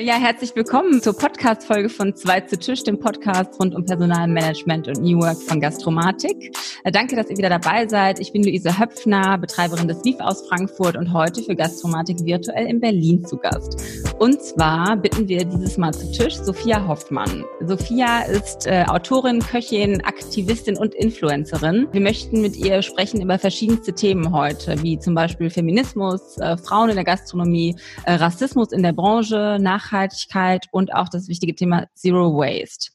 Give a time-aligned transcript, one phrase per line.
[0.00, 5.02] Ja, herzlich willkommen zur Podcast-Folge von Zwei zu Tisch, dem Podcast rund um Personalmanagement und
[5.02, 6.56] New Work von Gastromatik.
[6.84, 8.20] Äh, danke, dass ihr wieder dabei seid.
[8.20, 12.78] Ich bin Luise Höpfner, Betreiberin des WIF aus Frankfurt und heute für Gastromatik virtuell in
[12.78, 14.07] Berlin zu Gast.
[14.18, 17.44] Und zwar bitten wir dieses Mal zu Tisch Sophia Hoffmann.
[17.60, 21.88] Sophia ist äh, Autorin, Köchin, Aktivistin und Influencerin.
[21.92, 26.90] Wir möchten mit ihr sprechen über verschiedenste Themen heute, wie zum Beispiel Feminismus, äh, Frauen
[26.90, 31.86] in der Gastronomie, äh, Rassismus in der Branche, nach Nachhaltigkeit und auch das wichtige Thema
[31.94, 32.90] Zero Waste.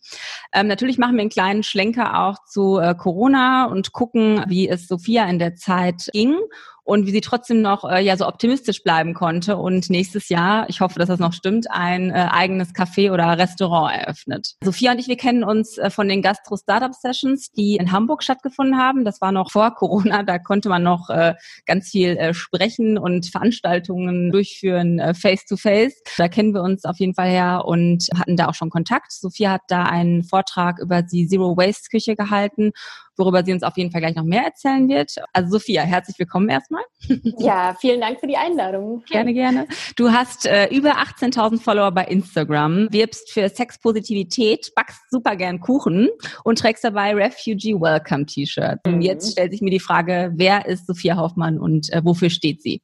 [0.53, 4.87] Ähm, natürlich machen wir einen kleinen Schlenker auch zu äh, Corona und gucken, wie es
[4.87, 6.35] Sophia in der Zeit ging
[6.83, 10.81] und wie sie trotzdem noch äh, ja so optimistisch bleiben konnte und nächstes Jahr, ich
[10.81, 14.55] hoffe, dass das noch stimmt, ein äh, eigenes Café oder Restaurant eröffnet.
[14.63, 18.23] Sophia und ich, wir kennen uns äh, von den Gastro Startup Sessions, die in Hamburg
[18.23, 19.05] stattgefunden haben.
[19.05, 23.27] Das war noch vor Corona, da konnte man noch äh, ganz viel äh, sprechen und
[23.27, 26.01] Veranstaltungen durchführen äh, face to face.
[26.17, 29.11] Da kennen wir uns auf jeden Fall her und hatten da auch schon Kontakt.
[29.11, 32.71] Sophia hat da einen Vortrag über die Zero Waste Küche gehalten
[33.17, 35.15] worüber sie uns auf jeden Fall gleich noch mehr erzählen wird.
[35.33, 36.83] Also Sophia, herzlich willkommen erstmal.
[37.37, 39.03] Ja, vielen Dank für die Einladung.
[39.09, 39.67] Gerne, gerne.
[39.95, 46.09] Du hast äh, über 18.000 Follower bei Instagram, wirbst für Sexpositivität, backst super gern Kuchen
[46.43, 48.79] und trägst dabei Refugee Welcome T-Shirt.
[48.85, 49.01] Mhm.
[49.01, 52.81] Jetzt stellt sich mir die Frage, wer ist Sophia Hoffmann und äh, wofür steht sie?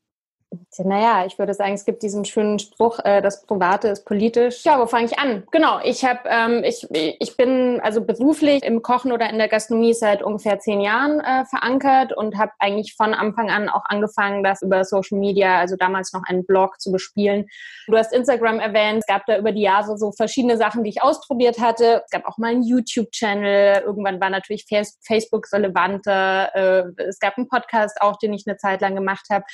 [0.79, 4.63] Naja, ich würde sagen, es gibt diesen schönen Spruch, äh, das Private ist politisch.
[4.63, 5.43] Ja, wo fange ich an?
[5.51, 9.93] Genau, ich habe, ähm, ich, ich bin also beruflich im Kochen oder in der Gastronomie
[9.93, 14.63] seit ungefähr zehn Jahren äh, verankert und habe eigentlich von Anfang an auch angefangen, das
[14.63, 17.45] über Social Media, also damals noch einen Blog zu bespielen.
[17.87, 21.03] Du hast Instagram erwähnt, es gab da über die Jahre so verschiedene Sachen, die ich
[21.03, 22.01] ausprobiert hatte.
[22.05, 24.65] Es gab auch mal einen YouTube-Channel, irgendwann war natürlich
[25.01, 29.45] Facebook relevanter, äh, es gab einen Podcast auch, den ich eine Zeit lang gemacht habe.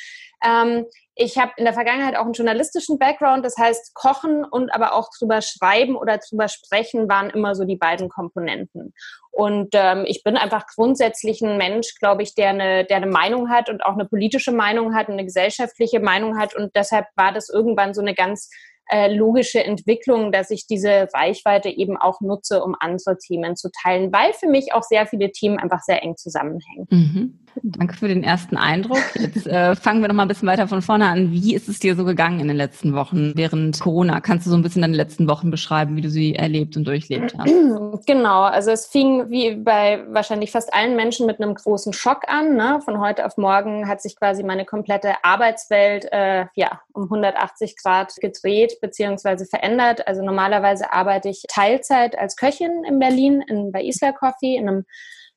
[0.46, 0.86] Ähm,
[1.18, 5.10] ich habe in der Vergangenheit auch einen journalistischen Background, das heißt Kochen und aber auch
[5.18, 8.94] drüber schreiben oder drüber sprechen waren immer so die beiden Komponenten.
[9.32, 13.50] Und ähm, ich bin einfach grundsätzlich ein Mensch, glaube ich, der eine, der eine Meinung
[13.50, 16.54] hat und auch eine politische Meinung hat, eine gesellschaftliche Meinung hat.
[16.54, 18.50] Und deshalb war das irgendwann so eine ganz
[18.90, 24.12] äh, logische Entwicklung, dass ich diese Reichweite eben auch nutze, um andere Themen zu teilen,
[24.12, 26.88] weil für mich auch sehr viele Themen einfach sehr eng zusammenhängen.
[26.90, 27.40] Mhm.
[27.64, 29.00] Danke für den ersten Eindruck.
[29.16, 31.32] Jetzt äh, fangen wir noch mal ein bisschen weiter von vorne an.
[31.32, 34.20] Wie ist es dir so gegangen in den letzten Wochen während Corona?
[34.20, 37.34] Kannst du so ein bisschen deine letzten Wochen beschreiben, wie du sie erlebt und durchlebt
[37.38, 37.52] hast?
[38.08, 42.56] Genau, also es fing wie bei wahrscheinlich fast allen Menschen mit einem großen Schock an.
[42.56, 42.82] Ne?
[42.84, 48.14] Von heute auf morgen hat sich quasi meine komplette Arbeitswelt äh, ja um 180 Grad
[48.17, 50.08] gedreht beziehungsweise verändert.
[50.08, 54.86] Also normalerweise arbeite ich Teilzeit als Köchin in Berlin in, bei Isla Coffee in einem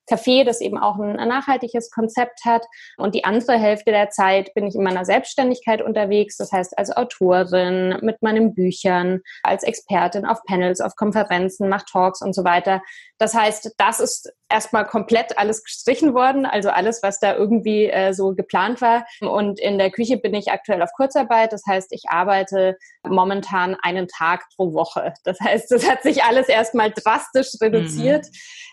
[0.09, 2.65] Café, das eben auch ein nachhaltiges Konzept hat.
[2.97, 6.95] Und die andere Hälfte der Zeit bin ich in meiner Selbstständigkeit unterwegs, das heißt als
[6.95, 12.81] Autorin mit meinen Büchern, als Expertin auf Panels, auf Konferenzen, mache Talks und so weiter.
[13.19, 18.13] Das heißt, das ist erstmal komplett alles gestrichen worden, also alles, was da irgendwie äh,
[18.13, 19.05] so geplant war.
[19.21, 21.53] Und in der Küche bin ich aktuell auf Kurzarbeit.
[21.53, 22.77] Das heißt, ich arbeite
[23.07, 25.13] momentan einen Tag pro Woche.
[25.23, 28.25] Das heißt, das hat sich alles erstmal drastisch reduziert.
[28.25, 28.31] Mhm.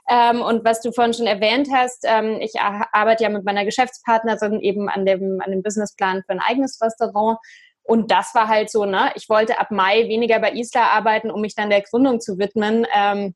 [0.09, 4.61] Ähm, und was du vorhin schon erwähnt hast, ähm, ich arbeite ja mit meiner Geschäftspartnerin
[4.61, 7.39] eben an dem, an dem Businessplan für ein eigenes Restaurant.
[7.83, 9.11] Und das war halt so, ne?
[9.15, 12.87] Ich wollte ab Mai weniger bei Isla arbeiten, um mich dann der Gründung zu widmen.
[12.95, 13.35] Ähm,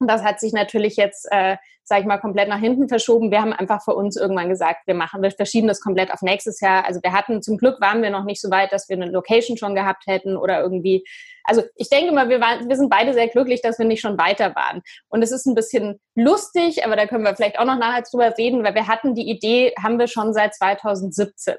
[0.00, 1.56] das hat sich natürlich jetzt, äh,
[1.88, 3.30] sage ich mal, komplett nach hinten verschoben.
[3.30, 6.60] Wir haben einfach für uns irgendwann gesagt, wir machen, wir verschieben das komplett auf nächstes
[6.60, 6.84] Jahr.
[6.84, 9.56] Also wir hatten, zum Glück waren wir noch nicht so weit, dass wir eine Location
[9.56, 11.04] schon gehabt hätten oder irgendwie
[11.46, 14.18] also ich denke mal, wir, waren, wir sind beide sehr glücklich, dass wir nicht schon
[14.18, 14.82] weiter waren.
[15.08, 18.36] Und es ist ein bisschen lustig, aber da können wir vielleicht auch noch nachher drüber
[18.36, 21.54] reden, weil wir hatten die Idee, haben wir schon seit 2017.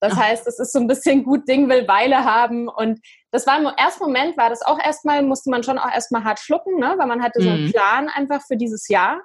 [0.00, 0.18] Das Ach.
[0.18, 3.00] heißt, es ist so ein bisschen gut Ding will Weile haben und
[3.30, 6.40] das war im ersten Moment, war das auch erstmal, musste man schon auch erstmal hart
[6.40, 6.94] schlucken, ne?
[6.96, 7.72] weil man hatte so einen mhm.
[7.72, 9.20] Plan einfach für dieses Jahr.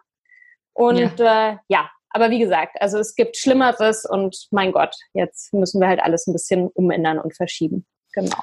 [0.73, 1.51] Und ja.
[1.51, 5.87] Äh, ja, aber wie gesagt, also es gibt Schlimmeres und mein Gott, jetzt müssen wir
[5.87, 7.85] halt alles ein bisschen umändern und verschieben.
[8.13, 8.37] Genau.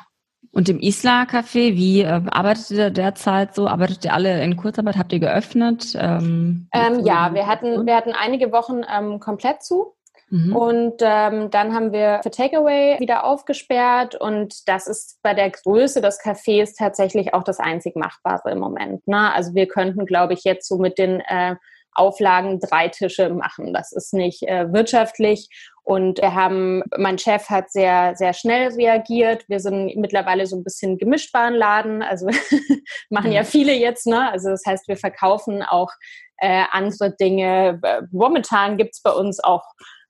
[0.52, 3.68] Und im Isla-Café, wie äh, arbeitet ihr derzeit so?
[3.68, 4.96] Arbeitet ihr alle in Kurzarbeit?
[4.96, 5.96] Habt ihr geöffnet?
[5.96, 9.94] Ähm, ähm, ja, wir hatten, wir hatten einige Wochen ähm, komplett zu.
[10.30, 10.56] Mhm.
[10.56, 16.00] Und ähm, dann haben wir für Takeaway wieder aufgesperrt und das ist bei der Größe
[16.00, 19.06] des Cafés tatsächlich auch das einzig Machbare im Moment.
[19.08, 19.32] Ne?
[19.32, 21.56] Also wir könnten, glaube ich, jetzt so mit den äh,
[22.00, 23.72] Auflagen drei Tische machen.
[23.72, 25.48] Das ist nicht äh, wirtschaftlich
[25.82, 29.44] und wir haben, mein Chef hat sehr, sehr schnell reagiert.
[29.48, 32.02] Wir sind mittlerweile so ein bisschen Gemischtwarenladen.
[32.02, 32.28] Also
[33.10, 33.46] machen ja mhm.
[33.46, 34.30] viele jetzt, ne?
[34.30, 35.90] Also das heißt, wir verkaufen auch
[36.36, 37.80] äh, andere Dinge.
[38.12, 39.64] Momentan gibt's bei uns auch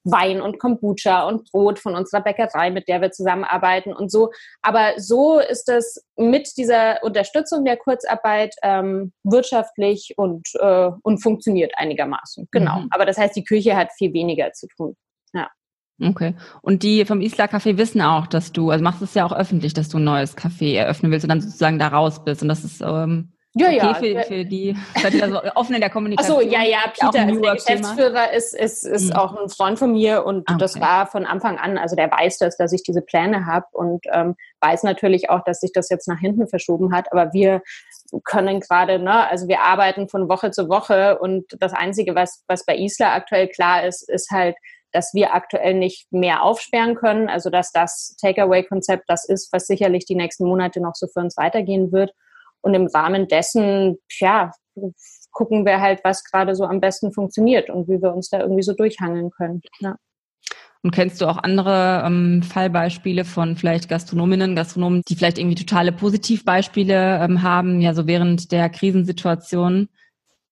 [0.04, 4.30] Wein und Kombucha und Brot von unserer Bäckerei, mit der wir zusammenarbeiten und so.
[4.62, 11.72] Aber so ist es mit dieser Unterstützung der Kurzarbeit ähm, wirtschaftlich und, äh, und funktioniert
[11.76, 12.48] einigermaßen.
[12.50, 12.80] Genau.
[12.80, 12.88] Mhm.
[12.90, 14.96] Aber das heißt, die Küche hat viel weniger zu tun.
[15.32, 15.48] Ja.
[16.02, 16.34] Okay.
[16.62, 19.74] Und die vom Isla Café wissen auch, dass du, also machst es ja auch öffentlich,
[19.74, 22.42] dass du ein neues Café eröffnen willst und dann sozusagen da raus bist.
[22.42, 24.22] Und das ist ähm, ja, okay ja.
[24.22, 26.38] Für, für die, seid ihr also offen in der Kommunikation?
[26.38, 29.16] Achso, ja, ja, Peter, also der Geschäftsführer ist, ist, ist mhm.
[29.16, 30.60] auch ein Freund von mir und ah, okay.
[30.60, 34.04] das war von Anfang an, also der weiß das, dass ich diese Pläne habe und
[34.12, 37.62] ähm, weiß natürlich auch, dass sich das jetzt nach hinten verschoben hat, aber wir
[38.24, 42.64] können gerade, ne, also wir arbeiten von Woche zu Woche und das Einzige, was, was
[42.64, 44.56] bei Isla aktuell klar ist, ist halt,
[44.92, 50.04] dass wir aktuell nicht mehr aufsperren können, also dass das Takeaway-Konzept das ist, was sicherlich
[50.04, 52.12] die nächsten Monate noch so für uns weitergehen wird.
[52.62, 54.52] Und im Rahmen dessen, ja,
[55.32, 58.62] gucken wir halt, was gerade so am besten funktioniert und wie wir uns da irgendwie
[58.62, 59.62] so durchhangeln können.
[59.80, 59.96] Ja.
[60.82, 65.92] Und kennst du auch andere ähm, Fallbeispiele von vielleicht Gastronominnen, Gastronomen, die vielleicht irgendwie totale
[65.92, 69.88] Positivbeispiele ähm, haben, ja, so während der Krisensituation?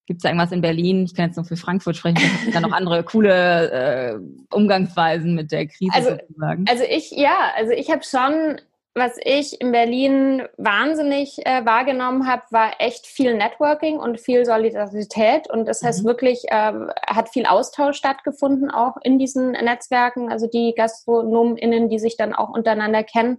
[0.07, 1.05] Gibt es da irgendwas in Berlin?
[1.05, 2.17] Ich kann jetzt nur für Frankfurt sprechen.
[2.45, 4.19] Gibt da noch andere coole äh,
[4.55, 6.65] Umgangsweisen mit der Krise also, sozusagen?
[6.69, 8.61] Also ich, ja, also ich habe schon
[8.99, 15.49] was ich in Berlin wahnsinnig äh, wahrgenommen habe, war echt viel Networking und viel Solidarität.
[15.51, 16.09] Und das heißt mhm.
[16.09, 16.73] wirklich, äh,
[17.07, 22.51] hat viel Austausch stattgefunden, auch in diesen Netzwerken, also die GastronomInnen, die sich dann auch
[22.51, 23.39] untereinander kennen.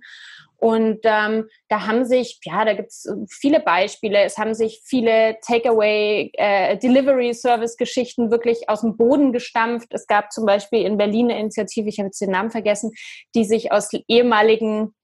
[0.60, 4.24] Und ähm, da haben sich, ja, da gibt es viele Beispiele.
[4.24, 9.94] Es haben sich viele Takeaway, äh, Delivery Service Geschichten wirklich aus dem Boden gestampft.
[9.94, 12.92] Es gab zum Beispiel in Berlin eine Initiative, ich habe jetzt den Namen vergessen,
[13.36, 14.99] die sich aus ehemaligen äh,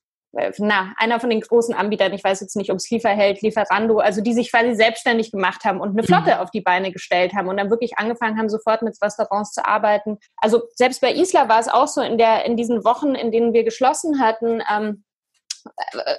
[0.58, 4.22] na, einer von den großen Anbietern, ich weiß jetzt nicht, ob es Lieferheld, Lieferando, also
[4.22, 6.06] die sich quasi selbstständig gemacht haben und eine mhm.
[6.06, 6.42] Flotte mhm.
[6.42, 10.18] auf die Beine gestellt haben und dann wirklich angefangen haben, sofort mit Restaurants zu arbeiten.
[10.38, 13.54] Also selbst bei Isla war es auch so in der, in diesen Wochen, in denen
[13.54, 15.04] wir geschlossen hatten, ähm,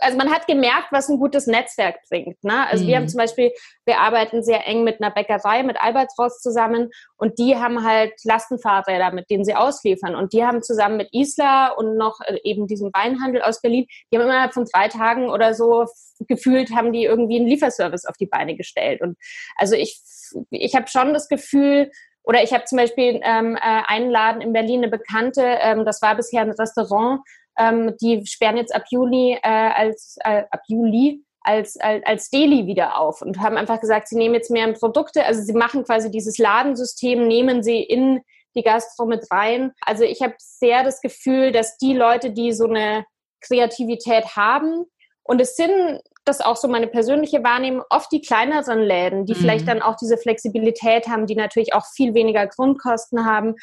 [0.01, 2.43] also man hat gemerkt, was ein gutes Netzwerk bringt.
[2.43, 2.67] Ne?
[2.69, 2.89] Also mhm.
[2.89, 3.09] wir haben mhm.
[3.09, 3.53] zum Beispiel,
[3.85, 9.13] wir arbeiten sehr eng mit einer Bäckerei, mit Albatros zusammen und die haben halt Lastenfahrräder,
[9.13, 10.15] mit denen sie ausliefern.
[10.15, 14.19] Und die haben zusammen mit Isla und noch äh, eben diesem Weinhandel aus Berlin, die
[14.19, 15.87] haben innerhalb von drei Tagen oder so
[16.21, 19.01] gefühlt, haben die irgendwie einen Lieferservice auf die Beine gestellt.
[19.01, 19.17] Und
[19.57, 20.01] also ich,
[20.51, 21.91] ich habe schon das Gefühl,
[22.25, 26.03] oder ich habe zum Beispiel ähm, äh, einen Laden in Berlin, eine Bekannte, ähm, das
[26.03, 27.21] war bisher ein Restaurant,
[27.59, 32.67] ähm, die sperren jetzt ab Juli äh, als äh, ab Juli als, als, als Deli
[32.67, 36.11] wieder auf und haben einfach gesagt, sie nehmen jetzt mehr Produkte, also sie machen quasi
[36.11, 38.21] dieses Ladensystem, nehmen sie in
[38.57, 39.73] die Gastro mit rein.
[39.81, 43.05] Also ich habe sehr das Gefühl, dass die Leute, die so eine
[43.41, 44.87] Kreativität haben,
[45.29, 49.35] und es sind, das ist auch so meine persönliche Wahrnehmung, oft die kleineren Läden, die
[49.35, 49.39] mhm.
[49.39, 53.57] vielleicht dann auch diese Flexibilität haben, die natürlich auch viel weniger Grundkosten haben,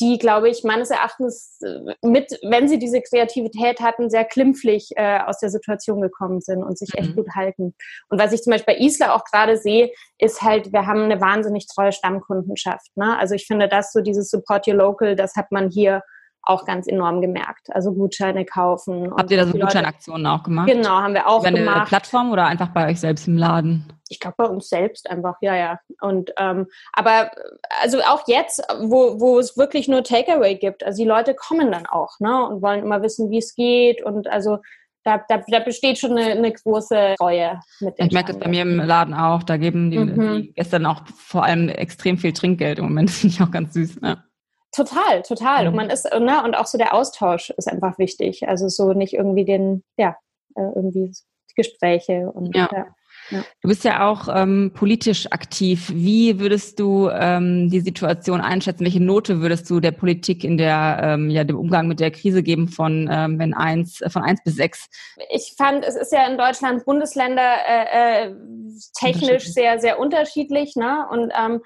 [0.00, 5.20] die, glaube ich, meines Erachtens äh, mit, wenn sie diese Kreativität hatten, sehr klimpflich äh,
[5.20, 6.98] aus der Situation gekommen sind und sich mhm.
[6.98, 7.74] echt gut halten.
[8.08, 11.20] Und was ich zum Beispiel bei Isla auch gerade sehe, ist halt, wir haben eine
[11.20, 12.96] wahnsinnig treue Stammkundenschaft.
[12.96, 13.16] Ne?
[13.18, 16.02] Also ich finde, das so dieses Support Your Local, das hat man hier
[16.46, 17.74] auch ganz enorm gemerkt.
[17.74, 19.12] Also Gutscheine kaufen.
[19.16, 20.68] Habt ihr da so Gutscheinaktionen auch gemacht?
[20.68, 21.76] Genau, haben wir auch Über gemacht.
[21.76, 23.92] Eine Plattform oder einfach bei euch selbst im Laden?
[24.08, 25.80] Ich glaube bei uns selbst einfach, ja, ja.
[26.00, 27.30] Und ähm, aber
[27.82, 31.86] also auch jetzt, wo, wo es wirklich nur Takeaway gibt, also die Leute kommen dann
[31.86, 34.02] auch, ne, und wollen immer wissen, wie es geht.
[34.02, 34.58] Und also
[35.04, 38.48] da, da, da besteht schon eine, eine große Treue mit dem Ich merke das bei
[38.48, 39.42] mir im Laden auch.
[39.42, 40.42] Da geben die, mhm.
[40.42, 43.10] die gestern auch vor allem extrem viel Trinkgeld im Moment.
[43.10, 44.00] Das finde ich auch ganz süß.
[44.00, 44.23] Ne?
[44.74, 45.62] Total, total.
[45.62, 45.68] Mhm.
[45.68, 48.48] Und man ist, ne, und auch so der Austausch ist einfach wichtig.
[48.48, 50.16] Also so nicht irgendwie den, ja,
[50.56, 51.12] äh, irgendwie
[51.54, 52.68] Gespräche und ja.
[52.72, 52.86] ja.
[53.30, 53.42] Ja.
[53.62, 55.90] Du bist ja auch ähm, politisch aktiv.
[55.94, 58.84] Wie würdest du ähm, die Situation einschätzen?
[58.84, 62.42] Welche Note würdest du der Politik in der ähm, ja dem Umgang mit der Krise
[62.42, 64.88] geben von ähm, wenn eins von eins bis sechs?
[65.30, 68.34] Ich fand, es ist ja in Deutschland Bundesländer äh, äh,
[68.98, 71.06] technisch sehr sehr unterschiedlich, ne?
[71.10, 71.62] Und ähm,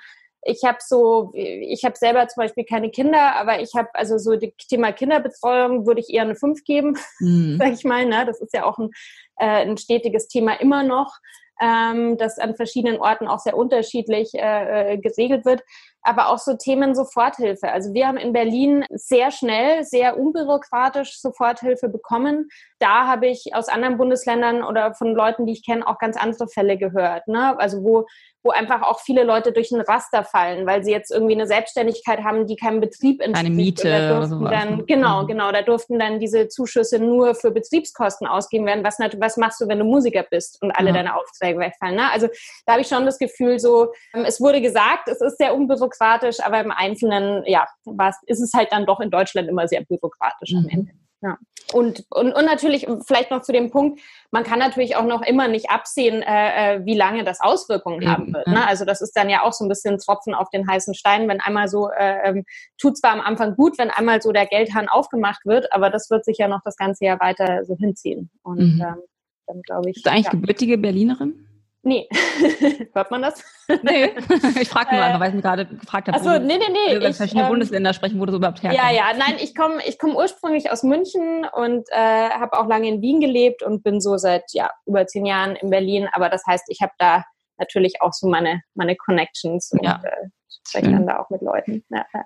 [0.48, 4.34] ich habe so, ich habe selber zum Beispiel keine Kinder, aber ich habe also so
[4.34, 7.56] das Thema Kinderbetreuung würde ich eher eine 5 geben, mhm.
[7.60, 8.06] sag ich mal.
[8.06, 8.24] Ne?
[8.24, 8.90] Das ist ja auch ein,
[9.36, 11.18] äh, ein stetiges Thema immer noch,
[11.60, 15.62] ähm, das an verschiedenen Orten auch sehr unterschiedlich äh, äh geregelt wird
[16.08, 17.70] aber auch so Themen Soforthilfe.
[17.70, 22.48] Also wir haben in Berlin sehr schnell, sehr unbürokratisch Soforthilfe bekommen.
[22.78, 26.48] Da habe ich aus anderen Bundesländern oder von Leuten, die ich kenne, auch ganz andere
[26.48, 27.28] Fälle gehört.
[27.28, 27.58] Ne?
[27.58, 28.06] Also wo
[28.48, 32.24] wo einfach auch viele Leute durch ein Raster fallen, weil sie jetzt irgendwie eine Selbstständigkeit
[32.24, 33.46] haben, die keinem Betrieb entspricht.
[33.46, 34.50] Eine Miete oder sowas.
[34.50, 34.84] Dann, ne?
[34.84, 35.26] genau, mhm.
[35.26, 35.52] genau.
[35.52, 38.82] Da durften dann diese Zuschüsse nur für Betriebskosten ausgeben werden.
[38.84, 40.94] Was, was machst du, wenn du Musiker bist und alle ja.
[40.94, 41.96] deine Aufträge wegfallen?
[41.96, 42.10] Ne?
[42.10, 42.28] Also
[42.64, 46.38] da habe ich schon das Gefühl, so, ähm, es wurde gesagt, es ist sehr unbürokratisch
[46.40, 50.52] aber im Einzelnen, ja, was, ist es halt dann doch in Deutschland immer sehr bürokratisch
[50.52, 50.58] mhm.
[50.58, 50.92] am Ende.
[51.20, 51.36] Ja.
[51.72, 55.48] Und, und, und natürlich vielleicht noch zu dem Punkt, man kann natürlich auch noch immer
[55.48, 58.46] nicht absehen, äh, äh wie lange das Auswirkungen haben wird.
[58.46, 58.66] Ne?
[58.66, 61.40] Also das ist dann ja auch so ein bisschen Tropfen auf den heißen Stein, wenn
[61.40, 62.44] einmal so, äh, ähm,
[62.80, 66.24] tut zwar am Anfang gut, wenn einmal so der Geldhahn aufgemacht wird, aber das wird
[66.24, 68.30] sich ja noch das ganze Jahr weiter so hinziehen.
[68.42, 68.80] Und mhm.
[68.80, 69.02] ähm,
[69.46, 69.94] dann glaube ich.
[69.94, 70.32] Bist du eigentlich ja.
[70.32, 71.47] gebürtige Berlinerin?
[71.82, 72.08] Nee.
[72.92, 73.42] Hört man das?
[73.82, 74.10] Nee.
[74.60, 76.18] Ich frage nur einfach, weil ich mich gerade gefragt habe.
[76.18, 76.96] Achso, nee, nee, nee.
[76.96, 78.84] Über verschiedene ähm, Bundesländer sprechen, wo du so überhaupt herkommst.
[78.84, 79.16] Ja, ja.
[79.16, 83.20] Nein, ich komme ich komm ursprünglich aus München und äh, habe auch lange in Wien
[83.20, 86.08] gelebt und bin so seit ja, über zehn Jahren in Berlin.
[86.12, 87.24] Aber das heißt, ich habe da
[87.58, 90.00] natürlich auch so meine, meine Connections und ja.
[90.04, 90.28] äh,
[90.66, 91.84] spreche dann da auch mit Leuten.
[91.90, 92.24] Ja, ja.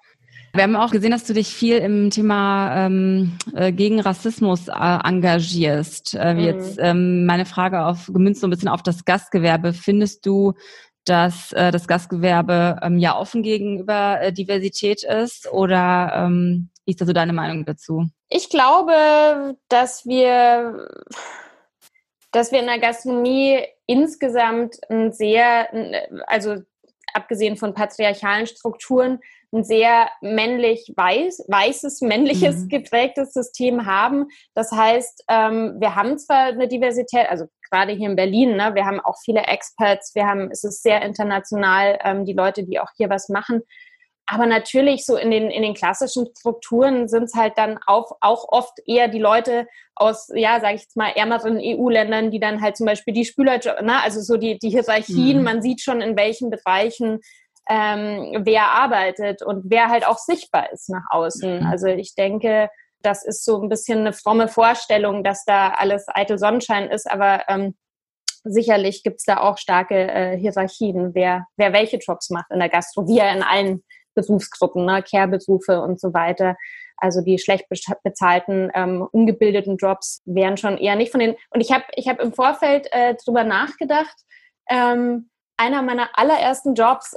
[0.54, 4.99] Wir haben auch gesehen, dass du dich viel im Thema ähm, äh, gegen Rassismus äh,
[5.02, 6.14] engagierst.
[6.14, 6.40] Äh, mhm.
[6.40, 9.73] Jetzt ähm, meine Frage auf gemünzt so ein bisschen auf das Gastgewerbe.
[9.73, 10.52] Findest du,
[11.06, 17.00] dass äh, das Gastgewerbe ähm, ja offen gegenüber äh, Diversität ist oder ähm, wie ist
[17.00, 18.09] da so deine Meinung dazu?
[18.28, 20.87] Ich glaube, dass wir
[22.30, 25.68] dass wir in der Gastronomie insgesamt ein sehr,
[26.26, 26.56] also
[27.12, 29.21] abgesehen von patriarchalen Strukturen,
[29.52, 32.68] ein sehr männlich weiß, weißes, männliches mhm.
[32.68, 34.26] geprägtes System haben.
[34.54, 38.85] Das heißt, ähm, wir haben zwar eine Diversität, also gerade hier in Berlin, ne, wir
[38.85, 42.90] haben auch viele Experts, wir haben, es ist sehr international, ähm, die Leute, die auch
[42.97, 43.62] hier was machen.
[44.26, 48.47] Aber natürlich so in den, in den klassischen Strukturen sind es halt dann auch, auch
[48.49, 52.76] oft eher die Leute aus, ja, sage ich jetzt mal, ärmeren EU-Ländern, die dann halt
[52.76, 55.44] zum Beispiel die Spüler, ne, also so die, die Hierarchien, mhm.
[55.44, 57.21] man sieht schon in welchen Bereichen
[57.69, 61.61] ähm, wer arbeitet und wer halt auch sichtbar ist nach außen.
[61.61, 61.66] Mhm.
[61.66, 62.69] Also ich denke,
[63.02, 67.42] das ist so ein bisschen eine fromme Vorstellung, dass da alles eitel Sonnenschein ist, aber
[67.49, 67.75] ähm,
[68.45, 73.07] sicherlich gibt's da auch starke äh, Hierarchien, wer, wer welche Jobs macht in der Gastro,
[73.07, 73.83] wie in allen
[74.14, 76.57] Berufsgruppen, ne, Care-Berufe und so weiter.
[76.97, 77.66] Also die schlecht
[78.04, 81.35] bezahlten, ähm, ungebildeten Jobs wären schon eher nicht von den.
[81.50, 84.14] Und ich habe ich hab im Vorfeld äh, drüber nachgedacht,
[84.69, 85.31] ähm,
[85.62, 87.16] einer meiner allerersten Jobs,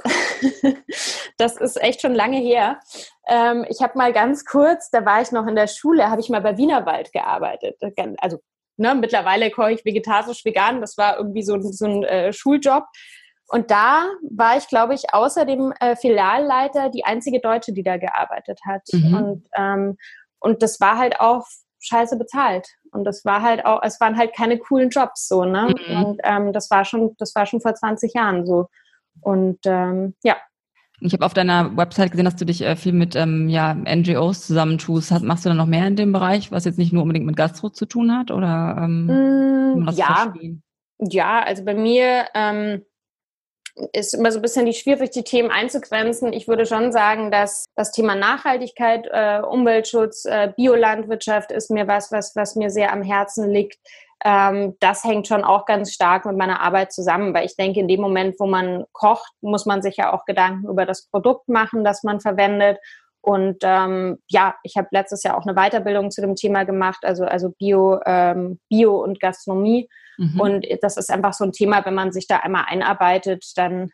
[1.38, 2.78] das ist echt schon lange her.
[3.26, 6.28] Ähm, ich habe mal ganz kurz, da war ich noch in der Schule, habe ich
[6.28, 7.76] mal bei Wienerwald gearbeitet.
[8.18, 8.38] Also
[8.76, 10.80] ne, mittlerweile koche ich vegetarisch, vegan.
[10.80, 12.84] Das war irgendwie so, so ein äh, Schuljob.
[13.48, 17.96] Und da war ich, glaube ich, außer dem äh, Filialleiter die einzige Deutsche, die da
[17.96, 18.82] gearbeitet hat.
[18.92, 19.14] Mhm.
[19.14, 19.96] Und, ähm,
[20.38, 21.46] und das war halt auch
[21.86, 22.68] scheiße bezahlt.
[22.90, 25.74] Und das war halt auch, es waren halt keine coolen Jobs so, ne?
[25.88, 26.04] Mhm.
[26.04, 28.66] Und ähm, das war schon, das war schon vor 20 Jahren so.
[29.20, 30.36] Und ähm, ja.
[31.00, 34.46] Ich habe auf deiner Website gesehen, dass du dich äh, viel mit ähm, ja, NGOs
[34.46, 35.10] zusammentust.
[35.10, 37.36] Hast, machst du dann noch mehr in dem Bereich, was jetzt nicht nur unbedingt mit
[37.36, 38.30] Gastro zu tun hat?
[38.30, 40.32] Oder ähm, mm, ja.
[40.98, 42.82] Ja, also bei mir ähm,
[43.92, 46.32] ist immer so ein bisschen die schwierig, die Themen einzugrenzen.
[46.32, 52.10] Ich würde schon sagen, dass das Thema Nachhaltigkeit, äh, Umweltschutz, äh, Biolandwirtschaft ist mir was,
[52.10, 53.78] was, was mir sehr am Herzen liegt.
[54.24, 57.88] Ähm, das hängt schon auch ganz stark mit meiner Arbeit zusammen, weil ich denke, in
[57.88, 61.84] dem Moment, wo man kocht, muss man sich ja auch Gedanken über das Produkt machen,
[61.84, 62.78] das man verwendet.
[63.20, 67.24] Und ähm, ja, ich habe letztes Jahr auch eine Weiterbildung zu dem Thema gemacht, also,
[67.24, 69.88] also Bio, ähm, Bio und Gastronomie.
[70.18, 70.40] Mhm.
[70.40, 73.90] Und das ist einfach so ein Thema, wenn man sich da einmal einarbeitet, dann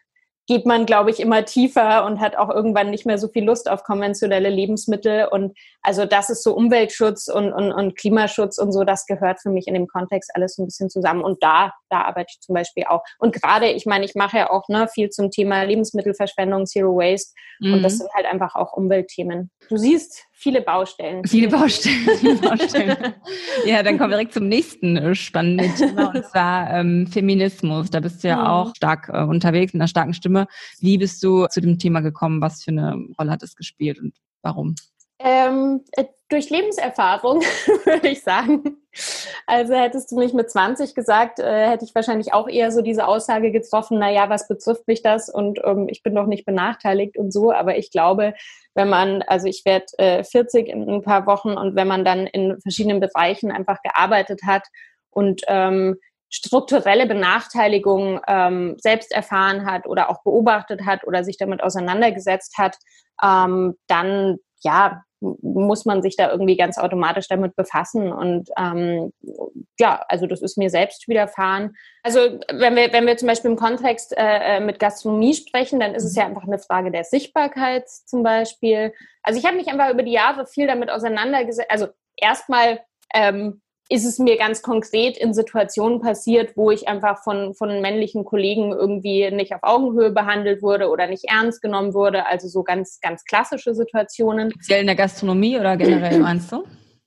[0.48, 3.70] geht man, glaube ich, immer tiefer und hat auch irgendwann nicht mehr so viel Lust
[3.70, 5.28] auf konventionelle Lebensmittel.
[5.30, 9.50] Und also das ist so Umweltschutz und, und, und Klimaschutz und so, das gehört für
[9.50, 11.22] mich in dem Kontext alles so ein bisschen zusammen.
[11.22, 13.04] Und da, da arbeite ich zum Beispiel auch.
[13.18, 17.32] Und gerade, ich meine, ich mache ja auch ne, viel zum Thema Lebensmittelverschwendung, Zero Waste.
[17.60, 17.74] Mhm.
[17.74, 17.98] Und das mhm.
[17.98, 19.50] sind halt einfach auch Umweltthemen.
[19.68, 21.24] Du siehst, viele Baustellen.
[21.26, 22.08] Viele Baustellen.
[22.18, 23.14] Viele Baustellen.
[23.64, 27.90] ja, dann kommen wir direkt zum nächsten äh, spannenden Thema und zwar ähm, Feminismus.
[27.90, 28.46] Da bist du ja mhm.
[28.46, 30.48] auch stark äh, unterwegs mit einer starken Stimme.
[30.80, 32.40] Wie bist du zu dem Thema gekommen?
[32.40, 34.74] Was für eine Rolle hat es gespielt und warum?
[35.20, 37.40] Ähm, äh, durch Lebenserfahrung,
[37.84, 38.78] würde ich sagen.
[39.46, 43.06] Also hättest du mich mit 20 gesagt, äh, hätte ich wahrscheinlich auch eher so diese
[43.06, 47.32] Aussage getroffen, naja, was betrifft mich das und ähm, ich bin doch nicht benachteiligt und
[47.32, 47.52] so.
[47.52, 48.34] Aber ich glaube,
[48.74, 52.26] wenn man, also ich werde äh, 40 in ein paar Wochen und wenn man dann
[52.26, 54.66] in verschiedenen Bereichen einfach gearbeitet hat
[55.10, 55.96] und ähm,
[56.30, 62.76] strukturelle Benachteiligung ähm, selbst erfahren hat oder auch beobachtet hat oder sich damit auseinandergesetzt hat,
[63.22, 68.12] ähm, dann ja, muss man sich da irgendwie ganz automatisch damit befassen.
[68.12, 69.12] Und ähm,
[69.78, 71.76] ja, also das ist mir selbst widerfahren.
[72.02, 75.94] Also wenn wir, wenn wir zum Beispiel im Kontext äh, äh mit Gastronomie sprechen, dann
[75.94, 78.92] ist es ja einfach eine Frage der Sichtbarkeit zum Beispiel.
[79.22, 81.70] Also ich habe mich einfach über die Jahre viel damit auseinandergesetzt.
[81.70, 82.80] Also erstmal
[83.14, 83.62] ähm,
[83.92, 88.72] ist es mir ganz konkret in Situationen passiert, wo ich einfach von, von männlichen Kollegen
[88.72, 92.24] irgendwie nicht auf Augenhöhe behandelt wurde oder nicht ernst genommen wurde.
[92.24, 94.50] Also so ganz, ganz klassische Situationen.
[94.50, 96.64] Speziell in der Gastronomie oder generell meinst du?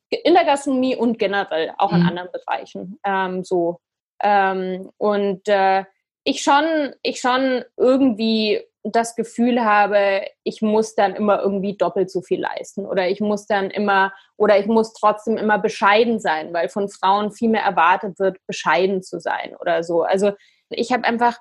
[0.10, 2.08] In der Gastronomie und generell auch in mhm.
[2.10, 3.00] anderen Bereichen.
[3.04, 3.80] Ähm, so.
[4.22, 5.86] Ähm, und äh,
[6.24, 8.62] ich schon, ich schon irgendwie
[8.92, 13.48] das Gefühl habe, ich muss dann immer irgendwie doppelt so viel leisten oder ich muss
[13.48, 18.20] dann immer oder ich muss trotzdem immer bescheiden sein, weil von Frauen viel mehr erwartet
[18.20, 20.04] wird, bescheiden zu sein oder so.
[20.04, 20.34] Also
[20.70, 21.38] ich habe einfach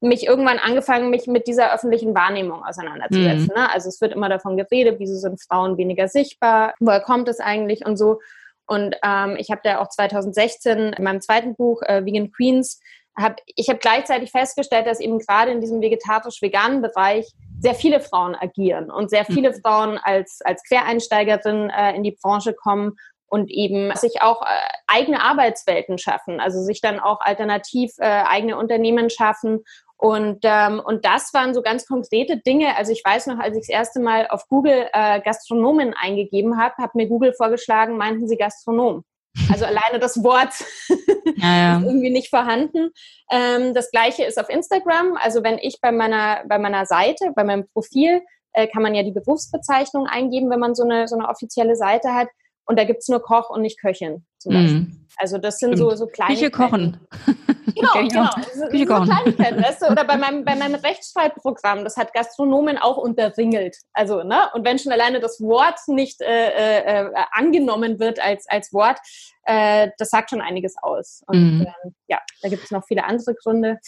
[0.00, 3.50] mich irgendwann angefangen, mich mit dieser öffentlichen Wahrnehmung auseinanderzusetzen.
[3.54, 3.60] Mhm.
[3.60, 3.70] Ne?
[3.72, 7.84] Also es wird immer davon geredet, wieso sind Frauen weniger sichtbar, woher kommt es eigentlich
[7.84, 8.20] und so.
[8.66, 12.80] Und ähm, ich habe da auch 2016 in meinem zweiten Buch äh, Vegan Queens
[13.16, 17.26] hab, ich habe gleichzeitig festgestellt, dass eben gerade in diesem vegetarisch-veganen Bereich
[17.60, 19.60] sehr viele Frauen agieren und sehr viele mhm.
[19.62, 22.96] Frauen als, als Quereinsteigerin äh, in die Branche kommen
[23.28, 24.46] und eben sich auch äh,
[24.86, 29.64] eigene Arbeitswelten schaffen, also sich dann auch alternativ äh, eigene Unternehmen schaffen.
[29.98, 32.76] Und, ähm, und das waren so ganz konkrete Dinge.
[32.76, 36.74] Also ich weiß noch, als ich das erste Mal auf Google äh, Gastronomen eingegeben habe,
[36.78, 39.04] hat mir Google vorgeschlagen, meinten sie Gastronom.
[39.50, 40.52] Also alleine das Wort
[41.36, 41.78] ja, ja.
[41.78, 42.90] ist irgendwie nicht vorhanden.
[43.30, 45.16] Ähm, das gleiche ist auf Instagram.
[45.20, 49.02] Also wenn ich bei meiner, bei meiner Seite, bei meinem Profil, äh, kann man ja
[49.02, 52.28] die Berufsbezeichnung eingeben, wenn man so eine, so eine offizielle Seite hat.
[52.64, 54.80] Und da gibt's nur Koch und nicht Köchin zum Beispiel.
[54.80, 55.06] Mm.
[55.18, 56.34] Also das sind so, so kleine.
[56.34, 57.00] Küche kochen.
[57.74, 58.30] Genau, genau.
[58.54, 59.06] So, Küche kochen.
[59.06, 59.86] So weißt du?
[59.90, 63.76] Oder bei meinem, bei meinem Rechtsschreibprogramm, das hat Gastronomen auch unterringelt.
[63.92, 64.48] Also, ne?
[64.54, 68.98] Und wenn schon alleine das Wort nicht äh, äh, äh, angenommen wird als, als Wort,
[69.42, 71.22] äh, das sagt schon einiges aus.
[71.26, 71.62] Und mm.
[71.62, 73.78] äh, ja, da gibt es noch viele andere Gründe.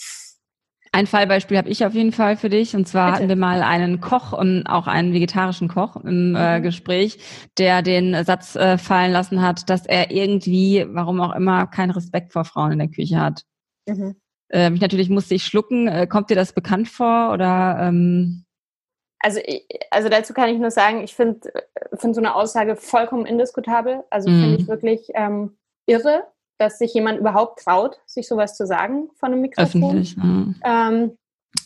[0.91, 2.75] Ein Fallbeispiel habe ich auf jeden Fall für dich.
[2.75, 3.17] Und zwar Bitte.
[3.17, 6.63] hatten wir mal einen Koch und auch einen vegetarischen Koch im äh, mhm.
[6.63, 7.19] Gespräch,
[7.57, 12.33] der den Satz äh, fallen lassen hat, dass er irgendwie, warum auch immer, keinen Respekt
[12.33, 13.43] vor Frauen in der Küche hat.
[13.87, 14.15] Mhm.
[14.49, 15.87] Äh, mich natürlich musste ich schlucken.
[15.87, 17.77] Äh, kommt dir das bekannt vor oder?
[17.81, 18.45] Ähm
[19.19, 19.41] also,
[19.91, 21.51] also dazu kann ich nur sagen, ich finde
[21.93, 24.03] find so eine Aussage vollkommen indiskutabel.
[24.09, 24.41] Also mhm.
[24.41, 26.23] finde ich wirklich ähm, irre
[26.59, 29.83] dass sich jemand überhaupt traut, sich sowas zu sagen von einem Mikrofon.
[29.83, 30.91] Öffentlich, ja.
[30.91, 31.17] ähm,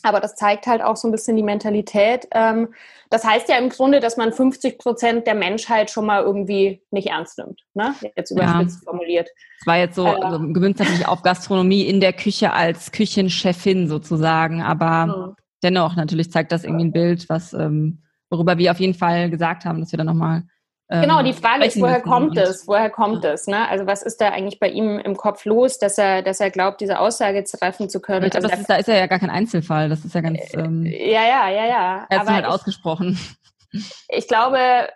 [0.02, 2.26] aber das zeigt halt auch so ein bisschen die Mentalität.
[2.32, 2.68] Ähm,
[3.10, 7.08] das heißt ja im Grunde, dass man 50 Prozent der Menschheit schon mal irgendwie nicht
[7.08, 7.60] ernst nimmt.
[7.74, 7.94] Ne?
[8.16, 8.90] Jetzt überspitzt ja.
[8.90, 9.28] formuliert.
[9.58, 13.88] Das war jetzt so, äh, also gewöhnt natürlich auf Gastronomie in der Küche als Küchenchefin
[13.88, 14.62] sozusagen.
[14.62, 15.36] Aber mhm.
[15.62, 19.64] dennoch, natürlich zeigt das irgendwie ein Bild, was, ähm, worüber wir auf jeden Fall gesagt
[19.64, 20.44] haben, dass wir da nochmal
[20.88, 22.68] Genau, die ähm, Frage ist, woher kommt es?
[22.68, 23.46] Woher kommt es?
[23.46, 23.66] Ne?
[23.68, 26.80] Also was ist da eigentlich bei ihm im Kopf los, dass er, dass er glaubt,
[26.82, 28.28] diese Aussage treffen zu können?
[28.28, 29.88] Glaub, also ist, da ist er ja gar kein Einzelfall.
[29.88, 30.38] Das ist ja ganz.
[30.52, 32.06] Äh, ähm, ja, ja, ja, ja.
[32.10, 33.18] Er hat halt ich, ausgesprochen.
[34.08, 34.88] Ich glaube,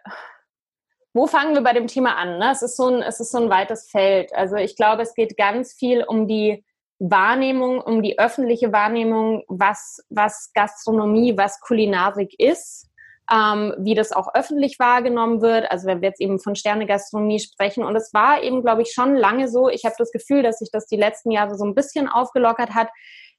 [1.15, 2.39] wo fangen wir bei dem Thema an?
[2.39, 2.51] Ne?
[2.53, 4.35] Es ist so ein, es ist so ein weites Feld.
[4.35, 6.65] Also ich glaube, es geht ganz viel um die
[6.99, 12.88] Wahrnehmung, um die öffentliche Wahrnehmung, was, was Gastronomie, was Kulinarik ist
[13.33, 15.71] ähm, wie das auch öffentlich wahrgenommen wird.
[15.71, 17.85] Also wenn wir jetzt eben von Sternegastronomie sprechen.
[17.85, 19.69] Und es war eben, glaube ich, schon lange so.
[19.69, 22.89] Ich habe das Gefühl, dass sich das die letzten Jahre so ein bisschen aufgelockert hat,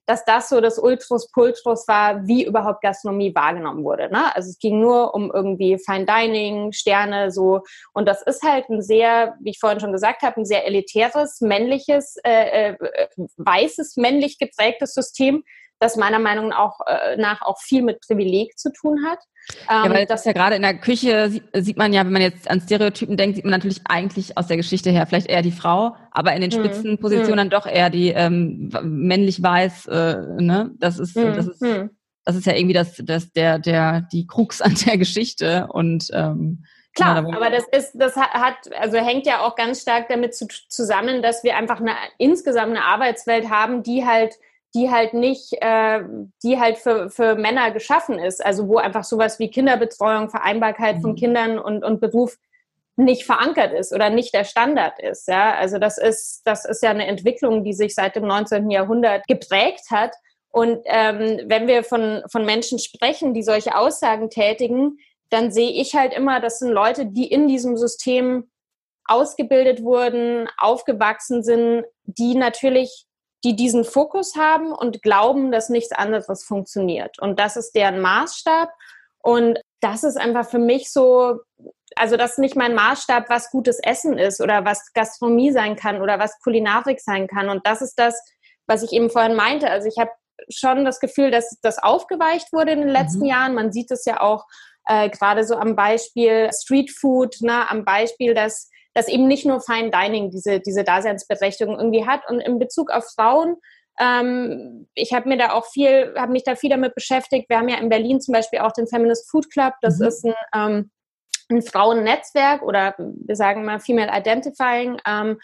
[0.10, 4.10] dass das so das Ultrus Pultrus war, wie überhaupt Gastronomie wahrgenommen wurde.
[4.12, 4.36] Ne?
[4.36, 7.62] Also es ging nur um irgendwie Fine Dining, Sterne, so.
[7.94, 11.42] Und das ist halt ein sehr, wie ich vorhin schon gesagt habe, ein sehr elitäres,
[11.42, 12.78] männliches, äh, äh,
[13.38, 15.44] weißes, männlich geprägtes System,
[15.78, 16.52] das meiner Meinung
[16.88, 19.20] äh, nach auch viel mit Privileg zu tun hat.
[19.70, 22.50] Ähm, ja, weil das ja gerade in der Küche sieht, man ja, wenn man jetzt
[22.50, 25.96] an Stereotypen denkt, sieht man natürlich eigentlich aus der Geschichte her vielleicht eher die Frau,
[26.12, 27.38] aber in den hm, Spitzenpositionen hm.
[27.38, 30.72] dann doch eher die ähm, männlich weiß, äh, ne?
[30.78, 31.64] Das ist, hm, das ist,
[32.26, 36.64] das ist ja irgendwie das, das, der, der, die Krux an der Geschichte und ähm,
[36.96, 40.48] Klar, genau, aber das ist, das hat, also hängt ja auch ganz stark damit zu,
[40.48, 44.36] zusammen, dass wir einfach eine insgesamt eine Arbeitswelt haben, die halt
[44.76, 46.02] die halt nicht, äh,
[46.44, 48.46] die halt für, für Männer geschaffen ist.
[48.46, 51.02] Also wo einfach sowas wie Kinderbetreuung, Vereinbarkeit mhm.
[51.02, 52.38] von Kindern und, und Beruf
[52.96, 55.28] nicht verankert ist oder nicht der Standard ist.
[55.28, 58.70] Ja, also das ist, das ist ja eine Entwicklung, die sich seit dem 19.
[58.70, 60.14] Jahrhundert geprägt hat.
[60.52, 64.98] Und ähm, wenn wir von, von Menschen sprechen, die solche Aussagen tätigen,
[65.30, 68.50] dann sehe ich halt immer, das sind Leute, die in diesem System
[69.06, 73.06] ausgebildet wurden, aufgewachsen sind, die natürlich
[73.44, 77.20] die diesen Fokus haben und glauben, dass nichts anderes funktioniert.
[77.20, 78.70] Und das ist deren Maßstab.
[79.22, 81.40] Und das ist einfach für mich so,
[81.96, 86.02] also das ist nicht mein Maßstab, was gutes Essen ist oder was Gastronomie sein kann
[86.02, 87.50] oder was Kulinarik sein kann.
[87.50, 88.22] Und das ist das,
[88.68, 89.70] was ich eben vorhin meinte.
[89.70, 90.12] Also ich habe
[90.50, 93.30] schon das Gefühl, dass das aufgeweicht wurde in den letzten mhm.
[93.30, 93.56] Jahren.
[93.56, 94.46] Man sieht es ja auch
[94.86, 99.62] äh, gerade so am Beispiel Street Food, ne, am Beispiel, dass dass eben nicht nur
[99.62, 102.22] Fine Dining diese, diese Daseinsberechtigung irgendwie hat.
[102.30, 103.58] Und in Bezug auf Frauen,
[104.00, 107.50] ähm, ich habe mir da auch viel, habe mich da viel damit beschäftigt.
[107.50, 109.74] Wir haben ja in Berlin zum Beispiel auch den Feminist Food Club.
[109.82, 110.06] Das mhm.
[110.06, 110.92] ist ein, ähm,
[111.50, 115.00] ein Frauennetzwerk oder wir sagen mal Female Identifying.
[115.06, 115.40] Ähm,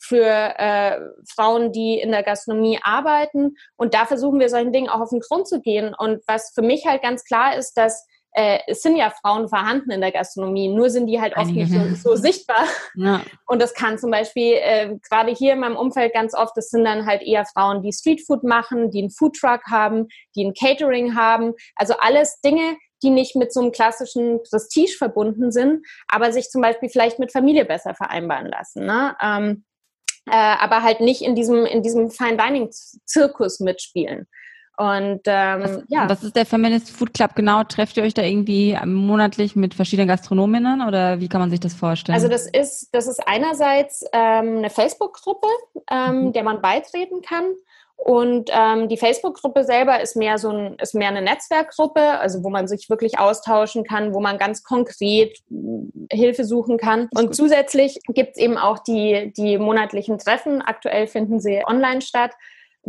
[0.00, 3.56] für äh, Frauen, die in der Gastronomie arbeiten.
[3.76, 5.92] Und da versuchen wir solchen Dingen auch auf den Grund zu gehen.
[5.92, 8.06] Und was für mich halt ganz klar ist, dass
[8.38, 11.72] äh, es sind ja Frauen vorhanden in der Gastronomie, nur sind die halt oft nicht
[11.72, 12.64] so, so sichtbar.
[12.94, 13.20] Ja.
[13.46, 16.84] Und das kann zum Beispiel äh, gerade hier in meinem Umfeld ganz oft, das sind
[16.84, 21.54] dann halt eher Frauen, die Streetfood machen, die einen Foodtruck haben, die ein Catering haben.
[21.76, 26.60] Also alles Dinge, die nicht mit so einem klassischen Prestige verbunden sind, aber sich zum
[26.60, 28.86] Beispiel vielleicht mit Familie besser vereinbaren lassen.
[28.86, 29.16] Ne?
[29.22, 29.64] Ähm,
[30.26, 34.26] äh, aber halt nicht in diesem, in diesem Fine Dining Zirkus mitspielen.
[34.78, 36.08] Und ähm, was, ja.
[36.08, 37.64] Was ist der Feminist Food Club genau?
[37.64, 41.74] Trefft ihr euch da irgendwie monatlich mit verschiedenen Gastronominnen oder wie kann man sich das
[41.74, 42.14] vorstellen?
[42.14, 45.48] Also das ist, das ist einerseits ähm, eine Facebook-Gruppe,
[45.90, 46.32] ähm, mhm.
[46.32, 47.42] der man beitreten kann.
[47.96, 52.48] Und ähm, die Facebook-Gruppe selber ist mehr so ein, ist mehr eine Netzwerkgruppe, also wo
[52.48, 57.08] man sich wirklich austauschen kann, wo man ganz konkret äh, Hilfe suchen kann.
[57.16, 60.62] Und zusätzlich gibt es eben auch die, die monatlichen Treffen.
[60.62, 62.30] Aktuell finden sie online statt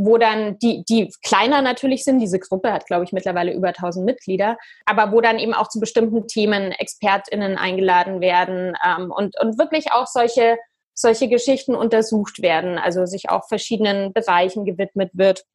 [0.02, 4.06] wo dann die, die kleiner natürlich sind, diese Gruppe hat, glaube ich, mittlerweile über 1000
[4.06, 9.60] Mitglieder, aber wo dann eben auch zu bestimmten Themen ExpertInnen eingeladen werden ähm, und, und
[9.60, 10.58] wirklich auch solche
[10.94, 15.46] solche Geschichten untersucht werden, also sich auch verschiedenen Bereichen gewidmet wird.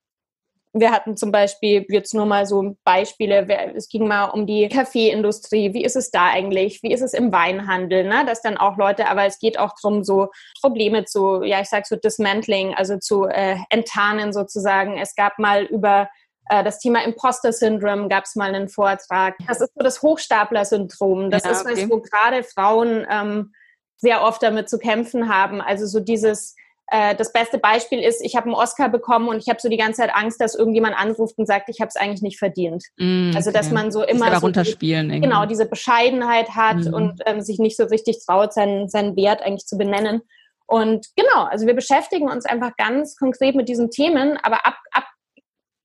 [0.77, 3.47] Wir hatten zum Beispiel jetzt nur mal so Beispiele.
[3.77, 5.73] Es ging mal um die Kaffeeindustrie.
[5.73, 6.83] Wie ist es da eigentlich?
[6.83, 8.05] Wie ist es im Weinhandel?
[8.05, 8.25] Ne?
[8.27, 10.29] Dass dann auch Leute, aber es geht auch darum, so
[10.61, 14.99] Probleme zu, ja, ich sag so Dismantling, also zu äh, enttarnen sozusagen.
[14.99, 16.09] Es gab mal über
[16.49, 19.37] äh, das Thema Imposter-Syndrom gab es mal einen Vortrag.
[19.47, 21.31] Das ist so das Hochstapler-Syndrom.
[21.31, 23.53] Das ja, ist was, wo gerade Frauen ähm,
[23.97, 25.61] sehr oft damit zu kämpfen haben.
[25.61, 26.57] Also so dieses,
[26.89, 29.77] äh, das beste Beispiel ist, ich habe einen Oscar bekommen und ich habe so die
[29.77, 32.85] ganze Zeit Angst, dass irgendjemand anruft und sagt, ich habe es eigentlich nicht verdient.
[32.99, 33.37] Mm, okay.
[33.37, 36.95] Also dass man so immer das so runterspielen die, genau diese Bescheidenheit hat mm.
[36.95, 40.23] und ähm, sich nicht so richtig traut, seinen, seinen Wert eigentlich zu benennen.
[40.67, 45.05] Und genau, also wir beschäftigen uns einfach ganz konkret mit diesen Themen, aber ab, ab,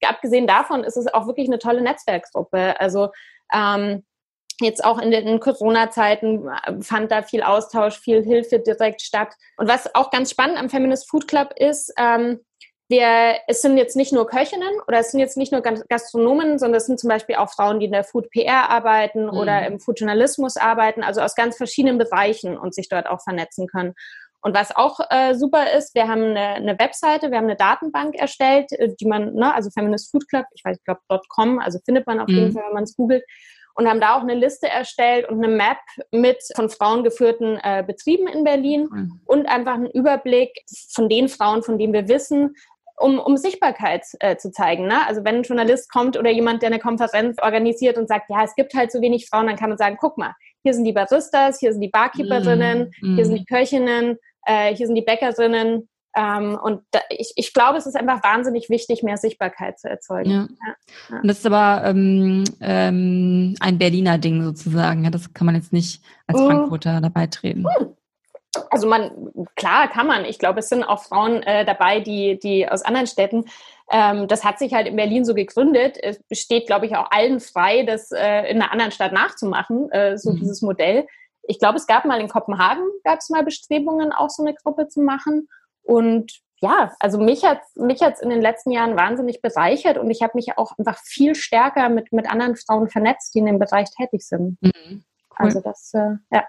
[0.05, 2.79] abgesehen davon ist es auch wirklich eine tolle Netzwerkgruppe.
[2.79, 3.09] Also
[3.53, 4.03] ähm,
[4.61, 9.33] Jetzt auch in den Corona-Zeiten äh, fand da viel Austausch, viel Hilfe direkt statt.
[9.57, 12.39] Und was auch ganz spannend am Feminist Food Club ist, ähm,
[12.89, 16.77] wir, es sind jetzt nicht nur Köchinnen oder es sind jetzt nicht nur Gastronomen, sondern
[16.77, 19.37] es sind zum Beispiel auch Frauen, die in der Food PR arbeiten mhm.
[19.37, 23.67] oder im Food Journalismus arbeiten, also aus ganz verschiedenen Bereichen und sich dort auch vernetzen
[23.67, 23.93] können.
[24.41, 28.15] Und was auch äh, super ist, wir haben eine, eine, Webseite, wir haben eine Datenbank
[28.15, 31.77] erstellt, äh, die man, ne, also Feminist Food Club, ich weiß, ich glaube .com, also
[31.85, 32.35] findet man auf mhm.
[32.35, 33.23] jeden Fall, wenn man es googelt
[33.79, 35.77] und haben da auch eine Liste erstellt und eine Map
[36.11, 39.21] mit von Frauen geführten äh, Betrieben in Berlin mhm.
[39.25, 40.51] und einfach einen Überblick
[40.93, 42.55] von den Frauen, von denen wir wissen,
[42.97, 44.85] um, um Sichtbarkeit äh, zu zeigen.
[44.85, 45.07] Ne?
[45.07, 48.53] Also wenn ein Journalist kommt oder jemand, der eine Konferenz organisiert und sagt, ja, es
[48.55, 51.61] gibt halt so wenig Frauen, dann kann man sagen, guck mal, hier sind die Baristas,
[51.61, 55.87] hier sind die Barkeeperinnen, mm, hier sind die Köchinnen, äh, hier sind die Bäckerinnen,
[56.19, 60.29] ähm, und da, ich, ich glaube, es ist einfach wahnsinnig wichtig, mehr Sichtbarkeit zu erzeugen.
[60.29, 60.47] Ja.
[61.09, 61.19] Ja.
[61.21, 65.05] Und das ist aber ähm, ähm, ein Berliner Ding sozusagen.
[65.05, 66.47] Ja, das kann man jetzt nicht als mhm.
[66.47, 67.65] Frankfurter dabei treten.
[67.77, 67.95] Hm.
[68.69, 69.11] Also man,
[69.55, 70.25] klar kann man.
[70.25, 73.45] Ich glaube, es sind auch Frauen äh, dabei, die, die aus anderen Städten.
[73.91, 75.97] Ähm, das hat sich halt in Berlin so gegründet.
[76.01, 80.17] Es besteht, glaube ich, auch allen frei, das äh, in einer anderen Stadt nachzumachen, äh,
[80.17, 80.37] so mhm.
[80.37, 81.07] dieses Modell.
[81.43, 84.87] Ich glaube, es gab mal in Kopenhagen, gab es mal Bestrebungen, auch so eine Gruppe
[84.87, 85.47] zu machen.
[85.83, 90.21] Und ja, also mich hat mich hat's in den letzten Jahren wahnsinnig bereichert und ich
[90.21, 93.89] habe mich auch einfach viel stärker mit, mit anderen Frauen vernetzt, die in dem Bereich
[93.95, 94.57] tätig sind.
[94.61, 94.71] Mhm.
[95.31, 95.45] Cool.
[95.45, 96.43] Also das, äh, ja.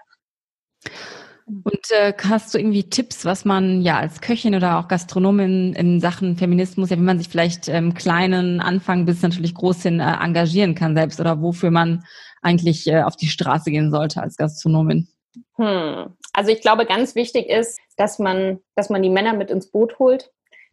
[1.45, 5.99] Und äh, hast du irgendwie Tipps, was man ja als Köchin oder auch Gastronomin in
[5.99, 9.99] Sachen Feminismus, ja, wie man sich vielleicht im ähm, kleinen Anfang bis natürlich groß hin
[9.99, 12.03] äh, engagieren kann selbst oder wofür man
[12.41, 15.07] eigentlich äh, auf die Straße gehen sollte als Gastronomin?
[15.55, 16.15] Hm.
[16.33, 19.99] Also ich glaube, ganz wichtig ist, dass man, dass man die Männer mit ins Boot
[19.99, 20.31] holt,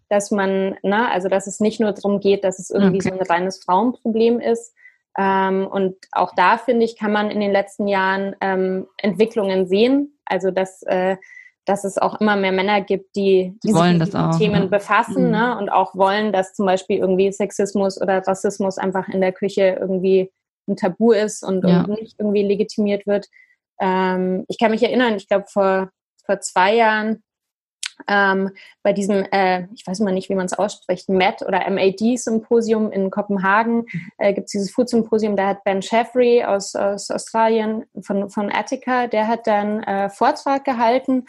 [0.08, 3.10] dass man, ne, also dass es nicht nur darum geht, dass es irgendwie okay.
[3.10, 4.74] so ein reines Frauenproblem ist.
[5.18, 10.18] Ähm, und auch da finde ich, kann man in den letzten Jahren ähm, Entwicklungen sehen.
[10.24, 11.16] Also dass äh,
[11.66, 14.68] dass es auch immer mehr Männer gibt, die, die sich mit Themen ja.
[14.68, 15.30] befassen mhm.
[15.32, 15.58] ne?
[15.58, 20.32] und auch wollen, dass zum Beispiel irgendwie Sexismus oder Rassismus einfach in der Küche irgendwie
[20.66, 21.82] ein Tabu ist und, ja.
[21.82, 23.26] und nicht irgendwie legitimiert wird.
[23.78, 25.90] Ähm, ich kann mich erinnern, ich glaube vor,
[26.28, 27.22] vor zwei Jahren
[28.06, 28.50] ähm,
[28.82, 33.10] bei diesem, äh, ich weiß mal nicht, wie man es ausspricht, MET oder MAD-Symposium in
[33.10, 34.10] Kopenhagen mhm.
[34.18, 39.08] äh, gibt es dieses Food-Symposium, da hat Ben Sheffrey aus, aus Australien von, von Attica,
[39.08, 41.24] der hat dann äh, Vortrag gehalten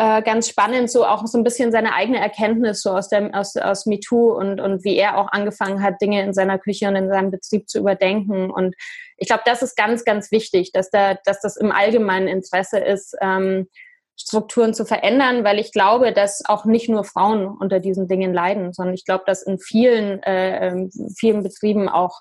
[0.00, 3.56] äh, ganz spannend, so auch so ein bisschen seine eigene Erkenntnis so aus dem aus,
[3.56, 7.08] aus MeToo und und wie er auch angefangen hat, Dinge in seiner Küche und in
[7.08, 8.48] seinem Betrieb zu überdenken.
[8.48, 8.76] Und
[9.16, 13.16] ich glaube, das ist ganz, ganz wichtig, dass da, dass das im allgemeinen Interesse ist.
[13.20, 13.66] Ähm,
[14.20, 18.72] Strukturen zu verändern, weil ich glaube, dass auch nicht nur Frauen unter diesen Dingen leiden,
[18.72, 22.20] sondern ich glaube, dass in vielen, äh, ähm, vielen Betrieben auch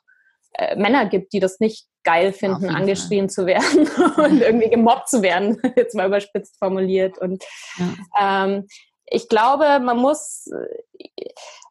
[0.54, 3.30] äh, Männer gibt, die das nicht geil finden, angeschrien Fall.
[3.30, 7.18] zu werden und irgendwie gemobbt zu werden, jetzt mal überspitzt formuliert.
[7.18, 7.44] Und
[7.78, 8.46] ja.
[8.46, 8.68] ähm,
[9.10, 10.50] ich glaube, man muss,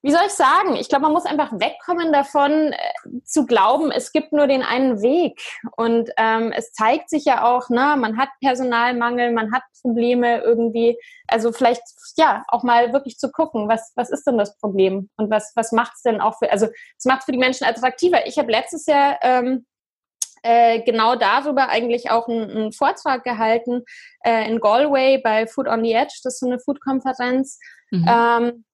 [0.02, 2.76] wie soll ich sagen, ich glaube, man muss einfach wegkommen davon, äh,
[3.24, 5.40] zu glauben, es gibt nur den einen Weg.
[5.76, 10.98] Und ähm, es zeigt sich ja auch, ne, man hat Personalmangel, man hat Probleme irgendwie.
[11.26, 11.82] Also vielleicht,
[12.16, 15.10] ja, auch mal wirklich zu gucken, was, was ist denn das Problem?
[15.16, 16.66] Und was, was macht es denn auch für, also
[16.98, 18.26] es macht für die Menschen attraktiver.
[18.26, 19.66] Ich habe letztes Jahr ähm,
[20.46, 23.82] äh, genau darüber eigentlich auch einen, einen Vortrag gehalten
[24.24, 26.20] äh, in Galway bei Food on the Edge.
[26.22, 27.58] Das ist so eine Food-Konferenz.
[27.90, 28.06] Mhm.
[28.08, 28.64] Ähm,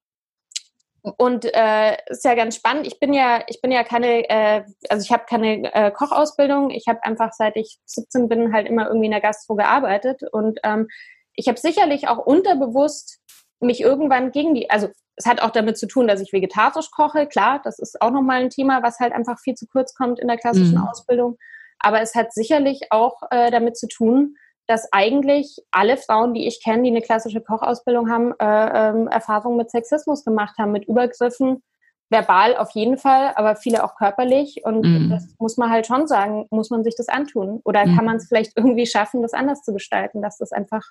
[1.03, 2.87] und äh, ist ja ganz spannend.
[2.87, 6.71] Ich bin ja, ich bin ja keine, äh, also ich habe keine äh, Kochausbildung.
[6.71, 10.61] Ich habe einfach seit ich 17 bin halt immer irgendwie in der Gastro gearbeitet und
[10.63, 10.89] ähm,
[11.35, 13.19] ich habe sicherlich auch unterbewusst
[13.61, 17.27] mich irgendwann gegen die, also es hat auch damit zu tun, dass ich vegetarisch koche.
[17.27, 20.29] Klar, das ist auch nochmal ein Thema, was halt einfach viel zu kurz kommt in
[20.29, 20.87] der klassischen mhm.
[20.89, 21.39] Ausbildung.
[21.83, 26.62] Aber es hat sicherlich auch äh, damit zu tun, dass eigentlich alle Frauen, die ich
[26.62, 31.62] kenne, die eine klassische Kochausbildung haben, äh, ähm, Erfahrungen mit Sexismus gemacht haben, mit Übergriffen,
[32.09, 34.61] verbal auf jeden Fall, aber viele auch körperlich.
[34.64, 35.11] Und mm.
[35.11, 37.61] das muss man halt schon sagen, muss man sich das antun.
[37.64, 37.97] Oder mm.
[37.97, 40.83] kann man es vielleicht irgendwie schaffen, das anders zu gestalten, dass das einfach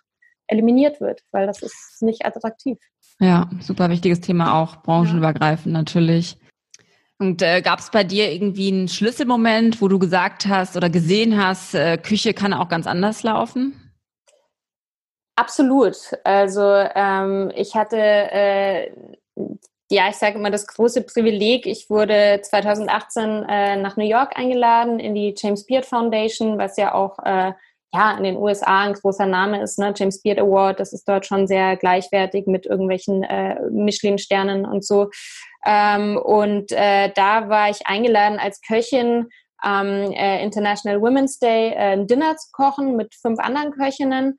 [0.48, 2.78] eliminiert wird, weil das ist nicht attraktiv.
[3.20, 5.80] Ja, super wichtiges Thema auch, branchenübergreifend ja.
[5.80, 6.38] natürlich.
[7.22, 11.40] Und äh, gab es bei dir irgendwie einen Schlüsselmoment, wo du gesagt hast oder gesehen
[11.40, 13.80] hast, äh, Küche kann auch ganz anders laufen?
[15.36, 15.98] Absolut.
[16.24, 18.92] Also ähm, ich hatte, äh,
[19.92, 21.68] ja, ich sage immer das große Privileg.
[21.68, 26.96] Ich wurde 2018 äh, nach New York eingeladen in die James Beard Foundation, was ja
[26.96, 27.54] auch äh,
[27.94, 29.80] ja in den USA ein großer Name ist.
[29.80, 29.94] Ne?
[29.96, 35.10] James Beard Award, das ist dort schon sehr gleichwertig mit irgendwelchen äh, Michelin-Sternen und so.
[35.66, 39.28] Ähm, und äh, da war ich eingeladen als Köchin
[39.58, 44.38] am äh, International Women's Day äh, ein Dinner zu kochen mit fünf anderen Köchinnen.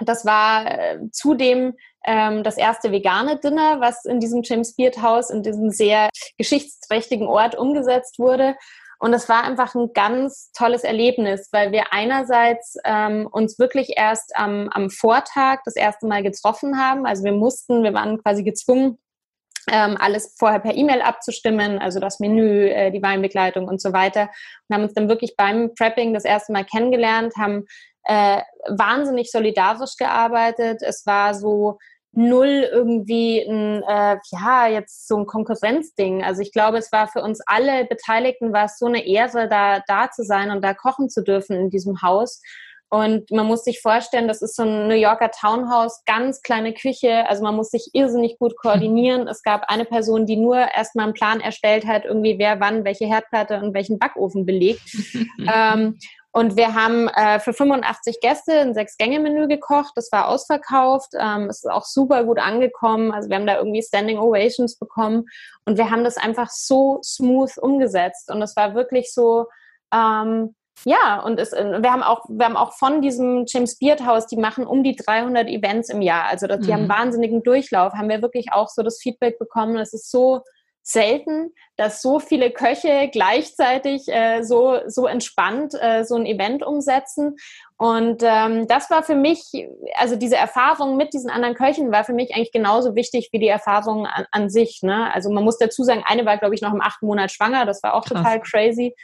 [0.00, 5.30] Das war äh, zudem ähm, das erste vegane Dinner, was in diesem James Beard Haus,
[5.30, 8.56] in diesem sehr geschichtsträchtigen Ort umgesetzt wurde.
[9.04, 14.34] Und es war einfach ein ganz tolles Erlebnis, weil wir einerseits ähm, uns wirklich erst
[14.34, 17.04] am, am Vortag das erste Mal getroffen haben.
[17.04, 18.96] Also wir mussten, wir waren quasi gezwungen,
[19.70, 24.30] ähm, alles vorher per E-Mail abzustimmen, also das Menü, äh, die Weinbegleitung und so weiter.
[24.68, 27.66] Und haben uns dann wirklich beim Prepping das erste Mal kennengelernt, haben
[28.04, 30.80] äh, wahnsinnig solidarisch gearbeitet.
[30.80, 31.76] Es war so
[32.16, 36.22] null irgendwie ein, äh, ja, jetzt so ein Konkurrenzding.
[36.22, 39.80] Also ich glaube, es war für uns alle Beteiligten war es so eine Ehre, da,
[39.86, 42.40] da zu sein und da kochen zu dürfen in diesem Haus.
[42.94, 47.28] Und man muss sich vorstellen, das ist so ein New Yorker Townhouse, ganz kleine Küche.
[47.28, 49.26] Also man muss sich irrsinnig gut koordinieren.
[49.26, 53.06] Es gab eine Person, die nur erstmal einen Plan erstellt hat, irgendwie wer wann welche
[53.06, 54.82] Herdplatte und welchen Backofen belegt.
[55.52, 55.98] ähm,
[56.34, 59.92] und wir haben äh, für 85 Gäste ein Sechs-Gänge-Menü gekocht.
[59.94, 61.12] Das war ausverkauft.
[61.16, 63.12] Ähm, es ist auch super gut angekommen.
[63.12, 65.26] Also wir haben da irgendwie Standing Ovations bekommen.
[65.64, 68.32] Und wir haben das einfach so smooth umgesetzt.
[68.32, 69.46] Und es war wirklich so,
[69.94, 74.26] ähm, ja, und es, wir haben auch, wir haben auch von diesem James Beard Haus,
[74.26, 76.24] die machen um die 300 Events im Jahr.
[76.24, 76.72] Also die mhm.
[76.72, 77.92] haben wahnsinnigen Durchlauf.
[77.92, 79.76] Haben wir wirklich auch so das Feedback bekommen.
[79.76, 80.42] Es ist so
[80.84, 87.36] selten, dass so viele Köche gleichzeitig äh, so, so entspannt äh, so ein Event umsetzen.
[87.78, 89.42] Und ähm, das war für mich,
[89.96, 93.48] also diese Erfahrung mit diesen anderen Köchen war für mich eigentlich genauso wichtig wie die
[93.48, 94.80] Erfahrung an, an sich.
[94.82, 95.12] Ne?
[95.12, 97.64] Also man muss dazu sagen, eine war, glaube ich, noch im achten Monat schwanger.
[97.64, 98.18] Das war auch Krass.
[98.18, 98.94] total crazy.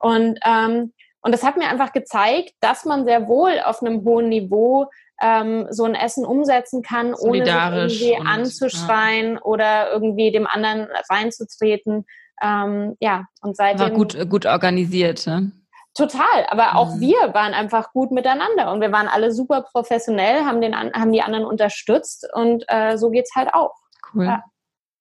[0.00, 4.28] Und ähm, und das hat mir einfach gezeigt, dass man sehr wohl auf einem hohen
[4.28, 4.86] Niveau
[5.20, 9.42] ähm, so ein Essen umsetzen kann, ohne irgendwie und, anzuschreien ja.
[9.42, 12.06] oder irgendwie dem anderen reinzutreten.
[12.40, 13.80] Ähm, ja, und seitdem.
[13.80, 15.50] War gut, gut organisiert, ne?
[15.94, 17.00] Total, aber auch mhm.
[17.00, 21.22] wir waren einfach gut miteinander und wir waren alle super professionell, haben, den, haben die
[21.22, 23.74] anderen unterstützt und äh, so geht's halt auch.
[24.14, 24.26] Cool.
[24.26, 24.44] Ja.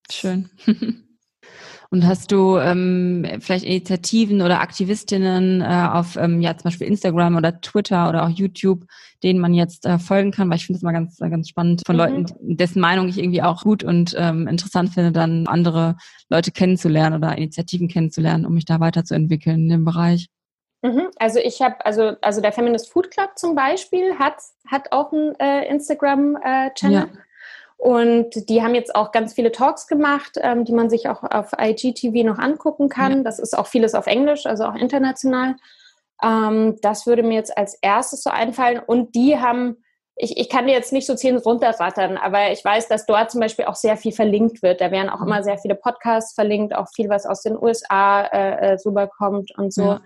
[0.10, 0.50] Schön.
[1.90, 7.36] Und hast du ähm, vielleicht Initiativen oder Aktivistinnen äh, auf ähm, ja zum Beispiel Instagram
[7.38, 8.86] oder Twitter oder auch YouTube,
[9.24, 10.50] denen man jetzt äh, folgen kann?
[10.50, 12.00] Weil ich finde es mal ganz ganz spannend von mhm.
[12.00, 15.96] Leuten, dessen Meinung ich irgendwie auch gut und ähm, interessant finde, dann andere
[16.30, 20.28] Leute kennenzulernen oder Initiativen kennenzulernen, um mich da weiterzuentwickeln in dem Bereich.
[20.82, 21.08] Mhm.
[21.18, 24.36] Also ich habe, also, also der Feminist Food Club zum Beispiel hat,
[24.68, 26.98] hat auch einen äh, Instagram-Channel.
[26.98, 27.08] Äh, ja.
[27.78, 31.52] Und die haben jetzt auch ganz viele Talks gemacht, ähm, die man sich auch auf
[31.60, 33.18] IGTV noch angucken kann.
[33.18, 33.24] Ja.
[33.24, 35.56] Das ist auch vieles auf Englisch, also auch international.
[36.24, 38.80] Ähm, das würde mir jetzt als erstes so einfallen.
[38.80, 39.78] Und die haben,
[40.16, 43.42] ich, ich kann dir jetzt nicht so zehn runterrattern, aber ich weiß, dass dort zum
[43.42, 44.82] Beispiel auch sehr viel verlinkt wird.
[44.82, 45.28] Da werden auch mhm.
[45.28, 49.72] immer sehr viele Podcasts verlinkt, auch viel, was aus den USA äh, äh, rüberkommt und
[49.72, 49.84] so.
[49.84, 50.02] Ja.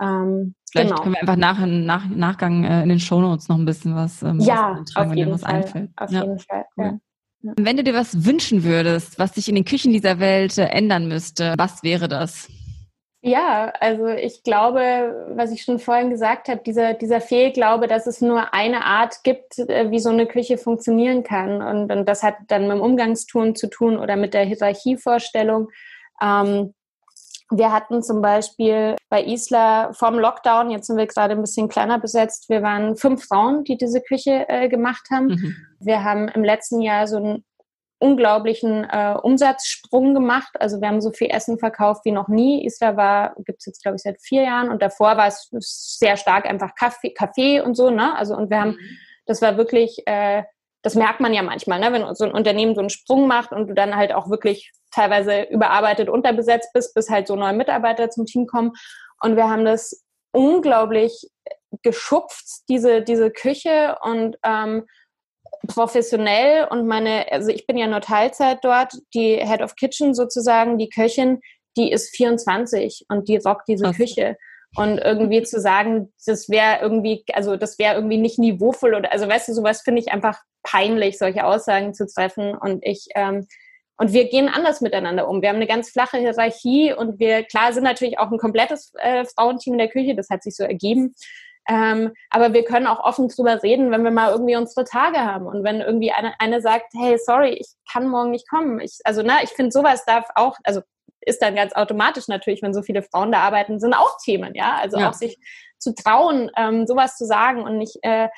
[0.00, 1.02] Ähm, Vielleicht genau.
[1.02, 4.40] können wir einfach nach, nach Nachgang äh, in den Shownotes noch ein bisschen was, ähm,
[4.40, 5.54] ja, auf jeden was Fall.
[5.54, 5.90] einfällt.
[5.96, 6.22] Auf ja.
[6.22, 6.64] jeden Fall.
[6.76, 6.98] Ja.
[7.42, 11.08] Wenn du dir was wünschen würdest, was sich in den Küchen dieser Welt äh, ändern
[11.08, 12.48] müsste, was wäre das?
[13.24, 18.20] Ja, also ich glaube, was ich schon vorhin gesagt habe, dieser, dieser Fehlglaube, dass es
[18.20, 21.62] nur eine Art gibt, äh, wie so eine Küche funktionieren kann.
[21.62, 25.68] Und, und das hat dann mit dem Umgangston zu tun oder mit der Hierarchievorstellung.
[26.20, 26.74] Ähm,
[27.52, 31.98] wir hatten zum Beispiel bei Isla vorm Lockdown, jetzt sind wir gerade ein bisschen kleiner
[31.98, 35.26] besetzt, wir waren fünf Frauen, die diese Küche äh, gemacht haben.
[35.26, 35.56] Mhm.
[35.80, 37.44] Wir haben im letzten Jahr so einen
[37.98, 40.50] unglaublichen äh, Umsatzsprung gemacht.
[40.58, 42.66] Also wir haben so viel Essen verkauft wie noch nie.
[42.66, 46.16] Isla war, gibt es jetzt glaube ich seit vier Jahren und davor war es sehr
[46.16, 47.90] stark einfach Kaffee, Kaffee und so.
[47.90, 48.16] Ne?
[48.16, 48.98] Also und wir haben, mhm.
[49.26, 50.42] das war wirklich äh,
[50.82, 51.92] das merkt man ja manchmal, ne?
[51.92, 55.42] wenn so ein Unternehmen so einen Sprung macht und du dann halt auch wirklich teilweise
[55.42, 58.72] überarbeitet unterbesetzt bist, bis halt so neue Mitarbeiter zum Team kommen.
[59.20, 61.28] Und wir haben das unglaublich
[61.82, 64.86] geschupft, diese, diese Küche und ähm,
[65.68, 70.78] professionell und meine, also ich bin ja nur Teilzeit dort, die Head of Kitchen sozusagen,
[70.78, 71.40] die Köchin,
[71.76, 73.96] die ist 24 und die rockt diese Krass.
[73.96, 74.36] Küche.
[74.76, 79.28] Und irgendwie zu sagen, das wäre irgendwie, also das wäre irgendwie nicht niveauvoll oder also
[79.28, 82.56] weißt du, sowas finde ich einfach peinlich, solche Aussagen zu treffen.
[82.56, 83.46] Und ich, ähm,
[83.98, 85.42] und wir gehen anders miteinander um.
[85.42, 89.24] Wir haben eine ganz flache Hierarchie und wir, klar, sind natürlich auch ein komplettes äh,
[89.26, 91.14] Frauenteam in der Küche, das hat sich so ergeben.
[91.68, 95.46] Ähm, aber wir können auch offen drüber reden, wenn wir mal irgendwie unsere Tage haben.
[95.46, 98.80] Und wenn irgendwie eine, eine sagt, hey, sorry, ich kann morgen nicht kommen.
[98.80, 100.80] Ich, also, ne, ich finde, sowas darf auch, also
[101.26, 104.76] ist dann ganz automatisch natürlich, wenn so viele Frauen da arbeiten, sind auch Themen, ja.
[104.80, 105.10] Also ja.
[105.10, 105.38] auch sich
[105.78, 108.28] zu trauen, ähm, sowas zu sagen und nicht äh,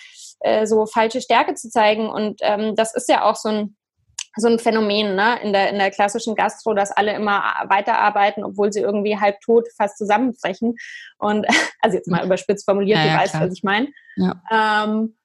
[0.41, 2.09] äh, so falsche Stärke zu zeigen.
[2.09, 3.77] Und ähm, das ist ja auch so ein
[4.37, 5.39] so ein Phänomen ne?
[5.43, 9.69] in, der, in der klassischen Gastro, dass alle immer weiterarbeiten, obwohl sie irgendwie halb tot
[9.77, 10.75] fast zusammenbrechen.
[11.19, 11.47] Und
[11.81, 13.47] also jetzt mal überspitzt formuliert, ja, du ja, weißt, klar.
[13.47, 13.89] was ich meine.
[14.17, 14.43] Ja.
[14.51, 15.17] Ähm,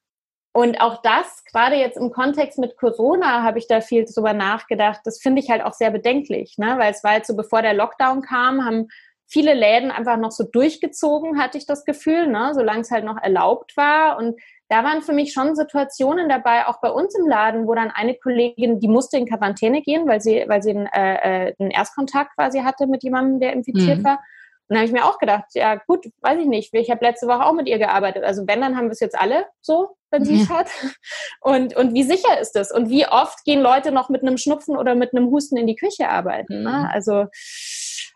[0.51, 5.01] und auch das, gerade jetzt im Kontext mit Corona, habe ich da viel drüber nachgedacht.
[5.03, 6.75] Das finde ich halt auch sehr bedenklich, ne?
[6.79, 8.87] weil es war jetzt so, bevor der Lockdown kam, haben
[9.27, 12.51] viele Läden einfach noch so durchgezogen, hatte ich das Gefühl, ne?
[12.55, 14.17] solange es halt noch erlaubt war.
[14.17, 17.91] Und da waren für mich schon Situationen dabei, auch bei uns im Laden, wo dann
[17.91, 21.69] eine Kollegin, die musste in Quarantäne gehen, weil sie, weil sie einen, äh, äh einen
[21.69, 24.03] Erstkontakt quasi hatte mit jemandem, der infiziert mhm.
[24.03, 24.19] war.
[24.69, 27.25] Und da habe ich mir auch gedacht, ja gut, weiß ich nicht, ich habe letzte
[27.25, 28.23] Woche auch mit ihr gearbeitet.
[28.23, 30.59] Also wenn, dann haben wir es jetzt alle so, wenn sie es ja.
[30.59, 30.69] hat.
[31.41, 32.71] Und, und wie sicher ist das?
[32.71, 35.75] Und wie oft gehen Leute noch mit einem Schnupfen oder mit einem Husten in die
[35.75, 36.63] Küche arbeiten?
[36.63, 36.69] Ne?
[36.69, 36.89] Mhm.
[36.91, 37.27] Also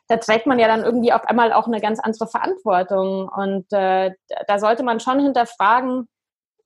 [0.07, 3.29] da trägt man ja dann irgendwie auf einmal auch eine ganz andere Verantwortung.
[3.29, 4.11] Und äh,
[4.47, 6.07] da sollte man schon hinterfragen,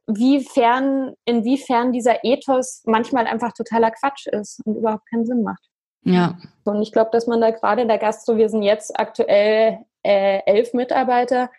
[0.07, 5.63] wiefern, inwiefern dieser Ethos manchmal einfach totaler Quatsch ist und überhaupt keinen Sinn macht.
[6.03, 6.37] Ja.
[6.63, 10.39] Und ich glaube, dass man da gerade in der Gastro, wir sind jetzt aktuell äh,
[10.45, 11.49] elf Mitarbeiter.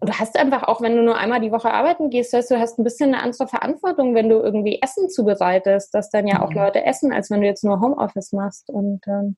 [0.00, 2.58] Und du hast einfach auch, wenn du nur einmal die Woche arbeiten gehst, heißt, du
[2.58, 6.50] hast ein bisschen eine andere Verantwortung, wenn du irgendwie Essen zubereitest, dass dann ja auch
[6.50, 6.56] mhm.
[6.56, 8.68] Leute essen, als wenn du jetzt nur Homeoffice machst.
[8.68, 9.36] Und ähm,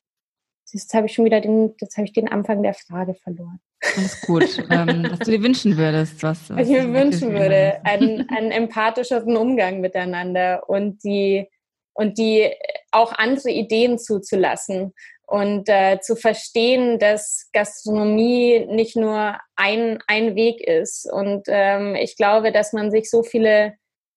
[0.73, 3.61] jetzt habe ich schon wieder den, jetzt habe ich den Anfang der Frage verloren.
[3.97, 4.65] Alles gut.
[4.71, 9.37] ähm, was du dir wünschen würdest, was, was ich mir wünschen würde, einen, einen empathischeren
[9.37, 11.49] Umgang miteinander und die
[11.95, 12.53] und die
[12.91, 14.93] auch andere Ideen zuzulassen
[15.27, 21.11] und äh, zu verstehen, dass Gastronomie nicht nur ein, ein Weg ist.
[21.11, 23.75] Und ähm, ich glaube, dass man sich so viele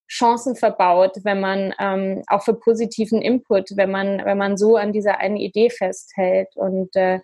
[0.09, 4.93] Chancen verbaut, wenn man ähm, auch für positiven Input, wenn man, wenn man so an
[4.93, 6.49] dieser einen Idee festhält.
[6.55, 7.19] Und äh,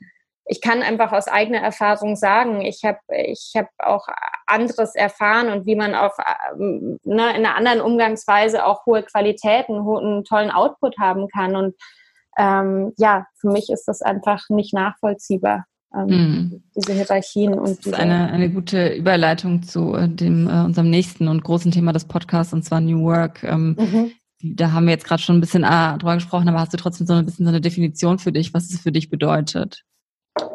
[0.45, 4.07] ich kann einfach aus eigener Erfahrung sagen, ich habe ich hab auch
[4.45, 6.13] anderes erfahren und wie man auf
[6.53, 11.55] ähm, ne, in einer anderen Umgangsweise auch hohe Qualitäten, einen tollen Output haben kann.
[11.55, 11.75] Und
[12.37, 15.65] ähm, ja, für mich ist das einfach nicht nachvollziehbar.
[15.95, 16.63] Ähm, mhm.
[16.75, 21.27] Diese Hierarchien und das ist eine, eine gute Überleitung zu äh, dem äh, unserem nächsten
[21.27, 23.43] und großen Thema des Podcasts und zwar New Work.
[23.43, 24.11] Ähm, mhm
[24.43, 27.07] da haben wir jetzt gerade schon ein bisschen äh, drüber gesprochen, aber hast du trotzdem
[27.07, 29.83] so ein bisschen so eine Definition für dich, was es für dich bedeutet?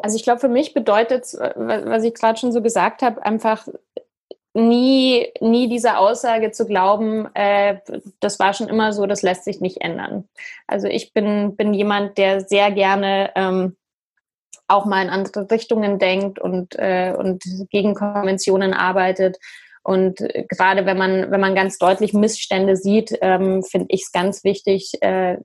[0.01, 3.67] Also ich glaube, für mich bedeutet es, was ich gerade schon so gesagt habe, einfach
[4.53, 7.79] nie, nie diese Aussage zu glauben, äh,
[8.19, 10.27] das war schon immer so, das lässt sich nicht ändern.
[10.67, 13.77] Also ich bin, bin jemand, der sehr gerne ähm,
[14.67, 19.37] auch mal in andere Richtungen denkt und, äh, und gegen Konventionen arbeitet.
[19.81, 20.17] Und
[20.49, 24.93] gerade wenn man, wenn man ganz deutlich Missstände sieht, ähm, finde ich es ganz wichtig,
[25.01, 25.37] äh,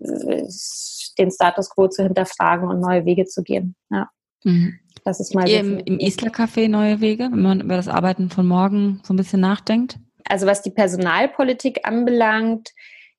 [1.19, 3.77] den Status quo zu hinterfragen und neue Wege zu gehen.
[3.91, 4.11] Ja.
[4.45, 4.79] Mhm.
[5.05, 8.47] Das ist mal Im, im Isler Café neue Wege, wenn man über das Arbeiten von
[8.47, 9.99] morgen so ein bisschen nachdenkt?
[10.27, 12.71] Also was die Personalpolitik anbelangt,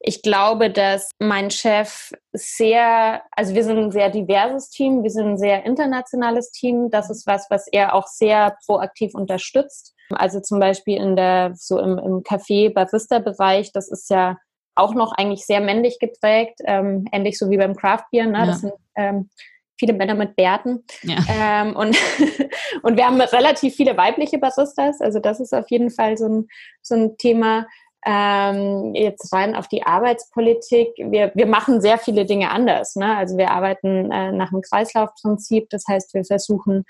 [0.08, 5.26] ich glaube, dass mein Chef sehr, also wir sind ein sehr diverses Team, wir sind
[5.26, 6.90] ein sehr internationales Team.
[6.92, 9.96] Das ist was, was er auch sehr proaktiv unterstützt.
[10.12, 14.38] Also zum Beispiel in der, so im, im Café-Barista-Bereich, das ist ja
[14.76, 18.28] auch noch eigentlich sehr männlich geprägt, ähm, ähnlich so wie beim Craft Beer.
[18.28, 18.38] Ne?
[18.38, 18.46] Ja.
[18.46, 19.30] Das sind ähm,
[19.78, 20.84] viele Männer mit Bärten.
[21.04, 21.18] Ja.
[21.30, 21.98] Ähm, und,
[22.84, 25.02] und wir haben relativ viele weibliche Baristas.
[25.02, 26.48] Also das ist auf jeden Fall so ein,
[26.82, 27.68] so ein Thema.
[28.08, 30.90] Ähm, jetzt rein auf die Arbeitspolitik.
[30.98, 32.96] Wir, wir machen sehr viele Dinge anders.
[32.96, 33.18] Ne?
[33.18, 35.70] Also wir arbeiten äh, nach dem Kreislaufprinzip.
[35.72, 36.86] Das heißt, wir versuchen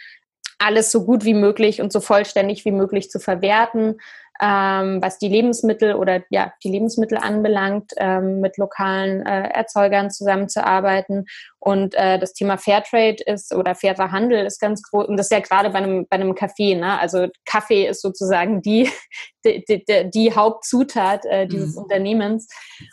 [0.58, 3.98] alles so gut wie möglich und so vollständig wie möglich zu verwerten
[4.42, 11.26] ähm, was die Lebensmittel oder ja die Lebensmittel anbelangt, ähm, mit lokalen äh, Erzeugern zusammenzuarbeiten.
[11.60, 15.08] Und äh, das Thema Fairtrade ist oder fairer Handel ist ganz groß.
[15.08, 16.76] Und das ist ja gerade bei einem bei einem Kaffee.
[16.76, 17.00] Ne?
[17.00, 18.90] Also Kaffee ist sozusagen die
[19.46, 21.84] die, die, die Hauptzutat äh, dieses mhm.
[21.84, 22.48] Unternehmens.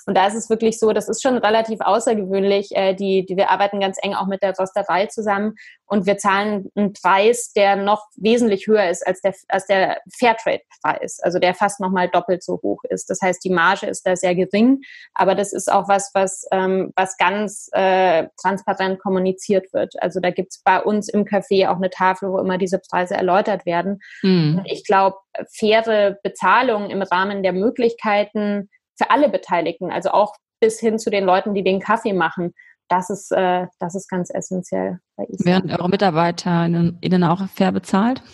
[0.06, 2.70] Und da ist es wirklich so, das ist schon relativ außergewöhnlich.
[2.72, 5.54] Äh, die, die wir arbeiten ganz eng auch mit der Rösterei zusammen
[5.92, 11.20] und wir zahlen einen Preis, der noch wesentlich höher ist als der als der Fairtrade-Preis.
[11.20, 13.10] Also der fast nochmal doppelt so hoch ist.
[13.10, 14.80] Das heißt, die Marge ist da sehr gering,
[15.12, 19.92] aber das ist auch was, was, ähm, was ganz äh, transparent kommuniziert wird.
[20.02, 23.14] Also da gibt es bei uns im Café auch eine Tafel, wo immer diese Preise
[23.14, 24.00] erläutert werden.
[24.22, 24.62] Mhm.
[24.64, 25.18] Ich glaube,
[25.50, 31.24] faire Bezahlung im Rahmen der Möglichkeiten für alle Beteiligten, also auch bis hin zu den
[31.24, 32.54] Leuten, die den Kaffee machen,
[32.88, 35.44] das ist, äh, das ist ganz essentiell bei ISA.
[35.44, 38.22] Werden eure Mitarbeiter Ihnen auch fair bezahlt?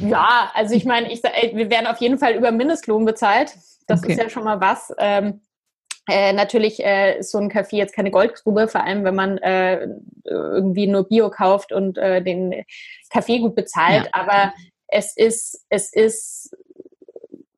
[0.00, 3.54] Ja, also ich meine, ich, wir werden auf jeden Fall über Mindestlohn bezahlt.
[3.86, 4.12] Das okay.
[4.12, 4.92] ist ja schon mal was.
[4.98, 5.42] Ähm,
[6.08, 9.88] äh, natürlich äh, ist so ein Kaffee jetzt keine Goldgrube, vor allem wenn man äh,
[10.24, 12.64] irgendwie nur Bio kauft und äh, den
[13.10, 14.04] Kaffee gut bezahlt.
[14.04, 14.10] Ja.
[14.12, 14.52] Aber
[14.88, 16.56] es ist, es ist,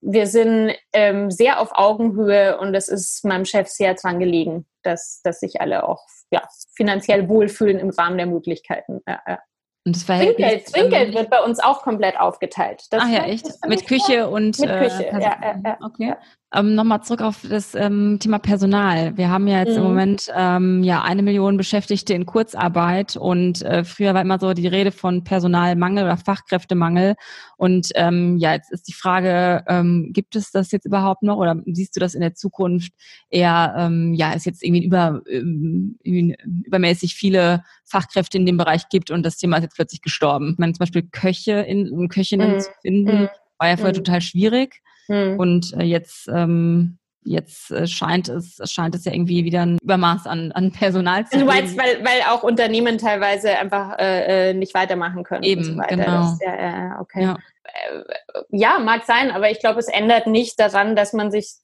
[0.08, 5.20] wir sind ähm, sehr auf Augenhöhe und es ist meinem Chef sehr dran gelegen, dass,
[5.22, 6.42] dass sich alle auch ja,
[6.76, 9.00] finanziell wohlfühlen im Rahmen der Möglichkeiten.
[9.06, 9.38] Ja, ja.
[9.84, 12.84] Und das Trinkgeld, Trinkgeld wird bei uns auch komplett aufgeteilt.
[12.90, 13.46] Das ah ja, echt?
[13.66, 15.78] Mit Küche und mit Küche, äh, ja, ja, ja.
[15.80, 16.14] Okay.
[16.56, 19.16] Ähm, Nochmal zurück auf das ähm, Thema Personal.
[19.16, 19.76] Wir haben ja jetzt mhm.
[19.76, 24.54] im Moment ähm, ja eine Million Beschäftigte in Kurzarbeit und äh, früher war immer so
[24.54, 27.14] die Rede von Personalmangel oder Fachkräftemangel.
[27.58, 31.60] Und ähm, ja, jetzt ist die Frage, ähm, gibt es das jetzt überhaupt noch oder
[31.66, 32.92] siehst du das in der Zukunft
[33.28, 39.10] eher, ähm, ja, es jetzt irgendwie über, ähm, übermäßig viele Fachkräfte in dem Bereich gibt
[39.10, 40.52] und das Thema ist jetzt plötzlich gestorben.
[40.52, 42.60] Ich meine, zum Beispiel Köche in, Köchinnen mhm.
[42.60, 43.28] zu finden, mhm.
[43.58, 44.04] war ja vorher mhm.
[44.04, 44.80] total schwierig.
[45.08, 45.38] Mhm.
[45.38, 50.26] Und äh, jetzt, ähm, jetzt äh, scheint es, scheint es ja irgendwie wieder ein Übermaß
[50.26, 51.40] an, an Personal zu geben.
[51.42, 55.42] Du meinst, weil, weil auch Unternehmen teilweise einfach äh, äh nicht weitermachen können.
[55.42, 56.04] Eben, so genau.
[56.04, 57.22] Das, ja, ja, okay.
[57.22, 57.36] Ja.
[57.64, 58.02] Äh,
[58.50, 61.56] ja, mag sein, aber ich glaube, es ändert nicht daran, dass man sich,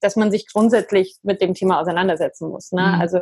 [0.00, 2.72] dass man sich grundsätzlich mit dem Thema auseinandersetzen muss.
[2.72, 2.82] Ne?
[2.82, 3.00] Mhm.
[3.00, 3.20] Also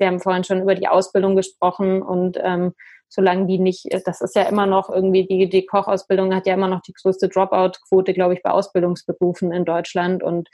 [0.00, 2.72] wir haben vorhin schon über die Ausbildung gesprochen und ähm,
[3.10, 6.68] solange die nicht, das ist ja immer noch irgendwie, die, die Kochausbildung hat ja immer
[6.68, 10.48] noch die größte Dropout-Quote, glaube ich, bei Ausbildungsberufen in Deutschland und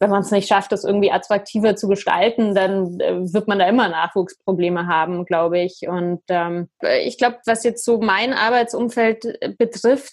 [0.00, 3.66] wenn man es nicht schafft, das irgendwie attraktiver zu gestalten, dann äh, wird man da
[3.66, 5.88] immer Nachwuchsprobleme haben, glaube ich.
[5.88, 6.68] Und ähm,
[7.02, 10.12] ich glaube, was jetzt so mein Arbeitsumfeld äh, betrifft,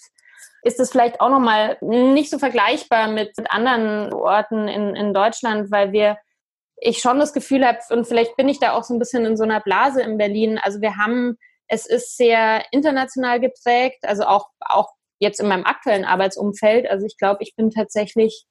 [0.62, 5.92] ist es vielleicht auch nochmal nicht so vergleichbar mit anderen Orten in, in Deutschland, weil
[5.92, 6.16] wir
[6.78, 9.36] ich schon das Gefühl habe, und vielleicht bin ich da auch so ein bisschen in
[9.36, 10.58] so einer Blase in Berlin.
[10.62, 11.38] Also wir haben,
[11.68, 14.88] es ist sehr international geprägt, also auch, auch
[15.18, 16.88] jetzt in meinem aktuellen Arbeitsumfeld.
[16.88, 18.44] Also ich glaube, ich bin tatsächlich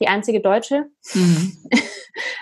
[0.00, 0.86] die einzige Deutsche.
[1.14, 1.56] Mhm.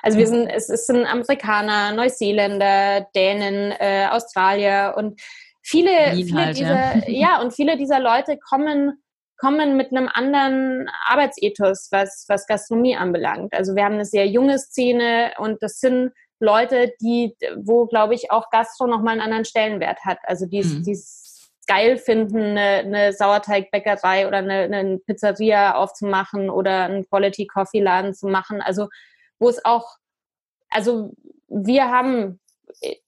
[0.02, 5.20] Also wir sind, es, es sind Amerikaner, Neuseeländer, Dänen, äh, Australier und
[5.62, 7.02] viele, viele halt, dieser, ja.
[7.08, 9.02] ja, und viele dieser Leute kommen
[9.38, 13.52] kommen mit einem anderen Arbeitsethos, was, was Gastronomie anbelangt.
[13.52, 18.30] Also wir haben eine sehr junge Szene und das sind Leute, die, wo, glaube ich,
[18.30, 20.18] auch Gastro nochmal einen anderen Stellenwert hat.
[20.24, 20.84] Also die mhm.
[20.90, 27.80] es geil finden, eine, eine Sauerteigbäckerei oder eine, eine Pizzeria aufzumachen oder einen Quality Coffee
[27.80, 28.60] Laden zu machen.
[28.60, 28.88] Also
[29.38, 29.96] wo es auch,
[30.70, 31.12] also
[31.48, 32.40] wir haben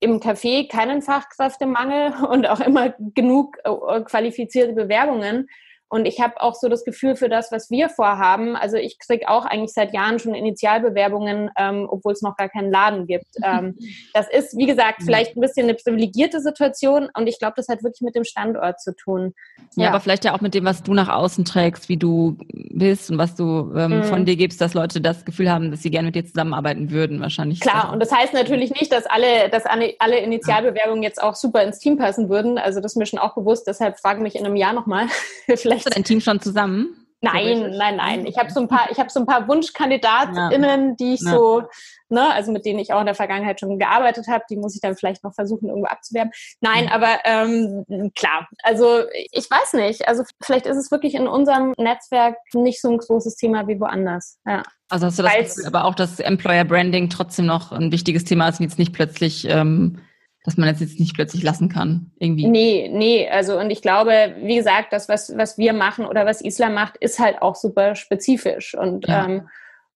[0.00, 5.48] im Café keinen Fachkräftemangel und auch immer genug äh, qualifizierte Bewerbungen.
[5.88, 8.56] Und ich habe auch so das Gefühl für das, was wir vorhaben.
[8.56, 12.70] Also ich kriege auch eigentlich seit Jahren schon Initialbewerbungen, ähm, obwohl es noch gar keinen
[12.70, 13.26] Laden gibt.
[13.48, 13.76] Ähm,
[14.14, 17.82] das ist, wie gesagt, vielleicht ein bisschen eine privilegierte Situation und ich glaube, das hat
[17.82, 19.32] wirklich mit dem Standort zu tun.
[19.76, 22.36] Ja, ja, aber vielleicht ja auch mit dem, was du nach außen trägst, wie du
[22.52, 24.04] bist und was du ähm, mhm.
[24.04, 27.20] von dir gibst, dass Leute das Gefühl haben, dass sie gerne mit dir zusammenarbeiten würden,
[27.20, 27.60] wahrscheinlich.
[27.60, 31.78] Klar, und das heißt natürlich nicht, dass alle, dass alle Initialbewerbungen jetzt auch super ins
[31.78, 32.58] Team passen würden.
[32.58, 35.06] Also das ist mir schon auch bewusst, deshalb frage mich in einem Jahr nochmal.
[35.56, 37.08] vielleicht Hast du dein Team schon zusammen?
[37.20, 38.26] Nein, nein, nein.
[38.26, 41.32] Ich habe so ein paar, ich habe so ein paar WunschkandidatInnen, die ich ja.
[41.32, 41.62] so,
[42.08, 44.80] ne, also mit denen ich auch in der Vergangenheit schon gearbeitet habe, die muss ich
[44.80, 46.32] dann vielleicht noch versuchen, irgendwo abzuwerben.
[46.60, 46.92] Nein, ja.
[46.92, 49.02] aber ähm, klar, also
[49.32, 50.06] ich weiß nicht.
[50.06, 54.38] Also vielleicht ist es wirklich in unserem Netzwerk nicht so ein großes Thema wie woanders.
[54.46, 54.62] Ja.
[54.88, 58.48] Also hast du das Gefühl, aber auch das Employer Branding trotzdem noch ein wichtiges Thema
[58.48, 59.98] ist und jetzt nicht plötzlich ähm,
[60.48, 62.46] dass man das jetzt nicht plötzlich lassen kann, irgendwie.
[62.46, 66.40] Nee, nee, also und ich glaube, wie gesagt, das, was, was wir machen oder was
[66.40, 69.26] Islam macht, ist halt auch super spezifisch und, ja.
[69.26, 69.48] ähm,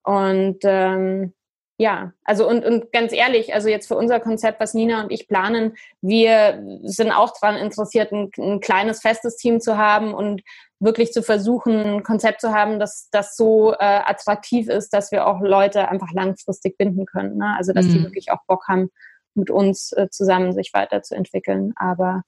[0.03, 1.33] und ähm,
[1.79, 5.27] ja, also und, und ganz ehrlich, also jetzt für unser Konzept, was Nina und ich
[5.27, 5.73] planen,
[6.03, 10.43] wir sind auch daran interessiert, ein, ein kleines, festes Team zu haben und
[10.81, 15.27] wirklich zu versuchen, ein Konzept zu haben, das, das so äh, attraktiv ist, dass wir
[15.27, 17.39] auch Leute einfach langfristig binden können.
[17.39, 17.55] Ne?
[17.57, 17.93] Also dass mhm.
[17.93, 18.91] die wirklich auch Bock haben,
[19.35, 21.73] mit uns äh, zusammen sich weiterzuentwickeln.
[21.77, 22.23] Aber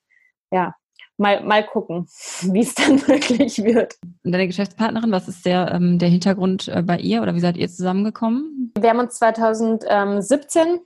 [0.50, 0.74] ja,
[1.16, 2.06] mal, mal gucken,
[2.42, 3.96] wie es dann wirklich wird.
[4.24, 7.56] Und deine Geschäftspartnerin, was ist der, ähm, der Hintergrund äh, bei ihr oder wie seid
[7.56, 8.72] ihr zusammengekommen?
[8.78, 10.80] Wir haben uns 2017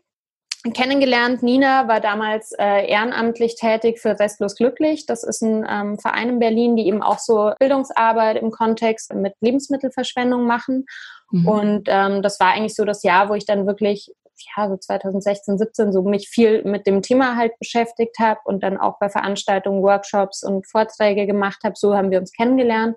[0.75, 1.43] kennengelernt.
[1.43, 5.07] Nina war damals äh, ehrenamtlich tätig für Restlos Glücklich.
[5.07, 9.35] Das ist ein ähm, Verein in Berlin, die eben auch so Bildungsarbeit im Kontext mit
[9.41, 10.87] Lebensmittelverschwendung machen.
[11.31, 11.49] Mhm.
[11.49, 14.13] Und ähm, das war eigentlich so das Jahr, wo ich dann wirklich
[14.57, 18.79] ja, so 2016, 17 so mich viel mit dem Thema halt beschäftigt habe und dann
[18.79, 21.75] auch bei Veranstaltungen, Workshops und Vorträge gemacht habe.
[21.77, 22.97] So haben wir uns kennengelernt.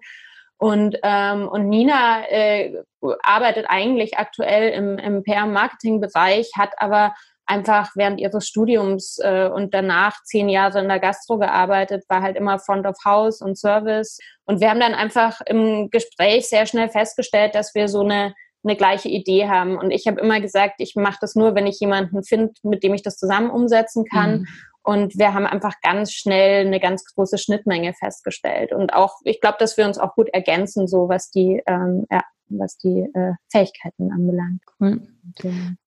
[0.58, 2.84] Und, ähm, und Nina äh,
[3.24, 7.16] arbeitet eigentlich aktuell im, im PR-Marketing-Bereich, hat aber
[7.48, 12.38] einfach während ihres Studiums äh, und danach zehn Jahre in der Gastro gearbeitet, war halt
[12.38, 14.20] immer Front of House und Service.
[14.46, 18.34] Und wir haben dann einfach im Gespräch sehr schnell festgestellt, dass wir so eine
[18.64, 19.78] eine gleiche Idee haben.
[19.78, 22.93] Und ich habe immer gesagt, ich mache das nur, wenn ich jemanden finde, mit dem
[22.93, 24.41] ich das zusammen umsetzen kann.
[24.41, 24.47] Mhm.
[24.84, 28.74] Und wir haben einfach ganz schnell eine ganz große Schnittmenge festgestellt.
[28.74, 32.22] Und auch, ich glaube, dass wir uns auch gut ergänzen, so was die, ähm, ja,
[32.49, 34.62] was die äh, Fähigkeiten anbelangt.
[34.80, 35.01] Cool.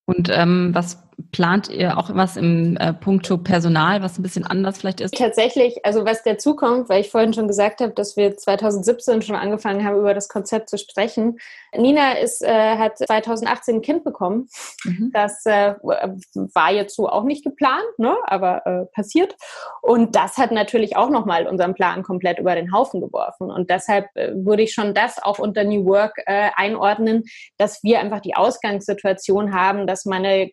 [0.06, 1.02] Und ähm, was
[1.32, 5.14] plant ihr auch was im äh, Punkto Personal, was ein bisschen anders vielleicht ist?
[5.14, 9.36] Tatsächlich, also was dazu kommt, weil ich vorhin schon gesagt habe, dass wir 2017 schon
[9.36, 11.38] angefangen haben, über das Konzept zu sprechen.
[11.76, 14.48] Nina ist, äh, hat 2018 ein Kind bekommen.
[14.84, 15.10] Mhm.
[15.12, 18.16] Das äh, war jetzt so auch nicht geplant, ne?
[18.26, 19.34] aber äh, passiert.
[19.82, 23.50] Und das hat natürlich auch nochmal unseren Plan komplett über den Haufen geworfen.
[23.50, 27.24] Und deshalb äh, würde ich schon das auch unter New Work äh, einordnen,
[27.58, 30.50] dass wir einfach die Ausgangssituation haben, dass meine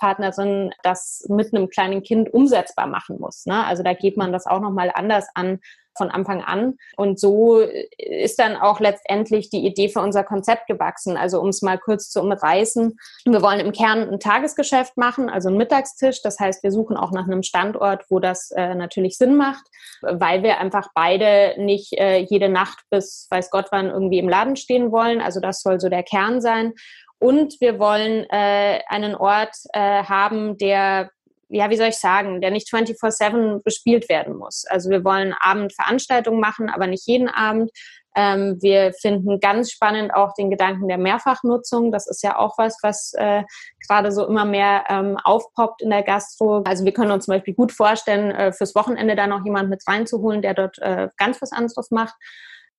[0.00, 3.46] Gründungspartnerin das mit einem kleinen Kind umsetzbar machen muss.
[3.46, 3.64] Ne?
[3.64, 5.60] Also da geht man das auch nochmal anders an
[5.96, 6.76] von Anfang an.
[6.96, 11.16] Und so ist dann auch letztendlich die Idee für unser Konzept gewachsen.
[11.16, 12.96] Also um es mal kurz zu umreißen.
[13.24, 16.22] Wir wollen im Kern ein Tagesgeschäft machen, also einen Mittagstisch.
[16.22, 19.64] Das heißt, wir suchen auch nach einem Standort, wo das äh, natürlich Sinn macht,
[20.00, 24.56] weil wir einfach beide nicht äh, jede Nacht bis weiß Gott wann irgendwie im Laden
[24.56, 25.20] stehen wollen.
[25.20, 26.72] Also das soll so der Kern sein.
[27.20, 31.10] Und wir wollen äh, einen Ort äh, haben, der
[31.52, 34.64] ja, wie soll ich sagen, der nicht 24-7 bespielt werden muss.
[34.68, 37.72] Also wir wollen Abendveranstaltungen machen, aber nicht jeden Abend.
[38.16, 41.90] Ähm, wir finden ganz spannend auch den Gedanken der Mehrfachnutzung.
[41.90, 43.42] Das ist ja auch was, was äh,
[43.86, 46.62] gerade so immer mehr ähm, aufpoppt in der Gastro.
[46.64, 49.82] Also wir können uns zum Beispiel gut vorstellen, äh, fürs Wochenende da noch jemand mit
[49.86, 52.14] reinzuholen, der dort äh, ganz was anderes macht.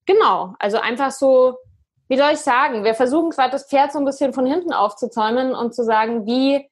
[0.05, 1.57] Genau, also einfach so,
[2.11, 5.55] wie soll ich sagen, wir versuchen gerade das Pferd so ein bisschen von hinten aufzuzäumen
[5.55, 6.69] und zu sagen, wie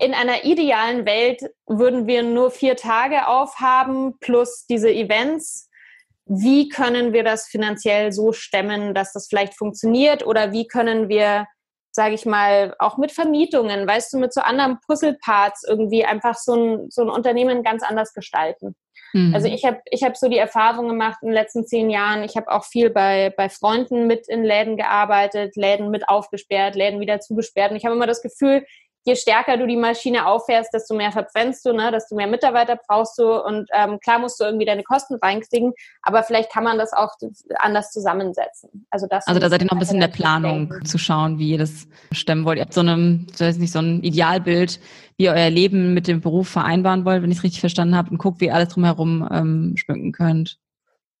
[0.00, 5.68] in einer idealen Welt würden wir nur vier Tage aufhaben plus diese Events.
[6.24, 10.24] Wie können wir das finanziell so stemmen, dass das vielleicht funktioniert?
[10.24, 11.46] Oder wie können wir,
[11.96, 16.54] sage ich mal, auch mit Vermietungen, weißt du, mit so anderen Puzzleparts irgendwie einfach so
[16.54, 18.76] ein, so ein Unternehmen ganz anders gestalten?
[19.14, 19.34] Mhm.
[19.34, 22.22] Also ich habe ich hab so die Erfahrung gemacht in den letzten zehn Jahren.
[22.22, 27.00] Ich habe auch viel bei, bei Freunden mit in Läden gearbeitet, Läden mit aufgesperrt, Läden
[27.00, 27.70] wieder zugesperrt.
[27.70, 28.66] Und ich habe immer das Gefühl,
[29.06, 31.90] je stärker du die Maschine auffährst, desto mehr verbrennst du, ne?
[31.92, 36.24] desto mehr Mitarbeiter brauchst du und ähm, klar musst du irgendwie deine Kosten reinkriegen, aber
[36.24, 37.12] vielleicht kann man das auch
[37.58, 38.86] anders zusammensetzen.
[38.90, 40.84] Also, das also da seid ihr noch ein bisschen in der Planung denken.
[40.84, 42.58] zu schauen, wie ihr das stemmen wollt.
[42.58, 44.80] Ihr habt so, eine, so, nicht, so ein Idealbild,
[45.16, 48.10] wie ihr euer Leben mit dem Beruf vereinbaren wollt, wenn ich es richtig verstanden habe,
[48.10, 50.58] und guckt, wie ihr alles drumherum ähm, schmücken könnt.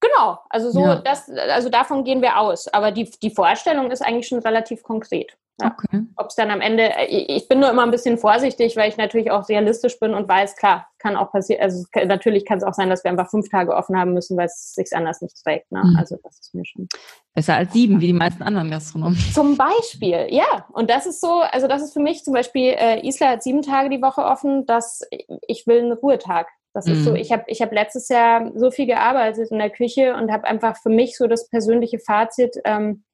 [0.00, 0.96] Genau, also so, ja.
[0.96, 2.68] das, also davon gehen wir aus.
[2.68, 5.36] Aber die, die Vorstellung ist eigentlich schon relativ konkret.
[5.60, 5.74] Ja.
[5.74, 6.02] Okay.
[6.16, 9.30] Ob es dann am Ende, ich bin nur immer ein bisschen vorsichtig, weil ich natürlich
[9.30, 12.90] auch realistisch bin und weiß, klar, kann auch passieren, also natürlich kann es auch sein,
[12.90, 15.72] dass wir einfach fünf Tage offen haben müssen, weil es sich anders nicht trägt.
[15.72, 15.82] Ne?
[15.82, 15.96] Mhm.
[15.96, 16.88] Also das ist mir schon.
[17.34, 19.18] Besser als sieben, wie die meisten anderen Gastronomen.
[19.34, 20.66] Zum Beispiel, ja.
[20.72, 23.62] Und das ist so, also das ist für mich zum Beispiel, äh, Isla hat sieben
[23.62, 25.02] Tage die Woche offen, dass
[25.46, 26.48] ich will einen Ruhetag.
[26.74, 26.92] Das mhm.
[26.92, 27.16] ist so, mhm.
[27.16, 30.76] ich habe ich hab letztes Jahr so viel gearbeitet in der Küche und habe einfach
[30.76, 33.04] für mich so das persönliche Fazit ähm,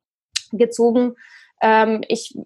[0.51, 1.15] gezogen.
[1.65, 2.37] Ähm, ich,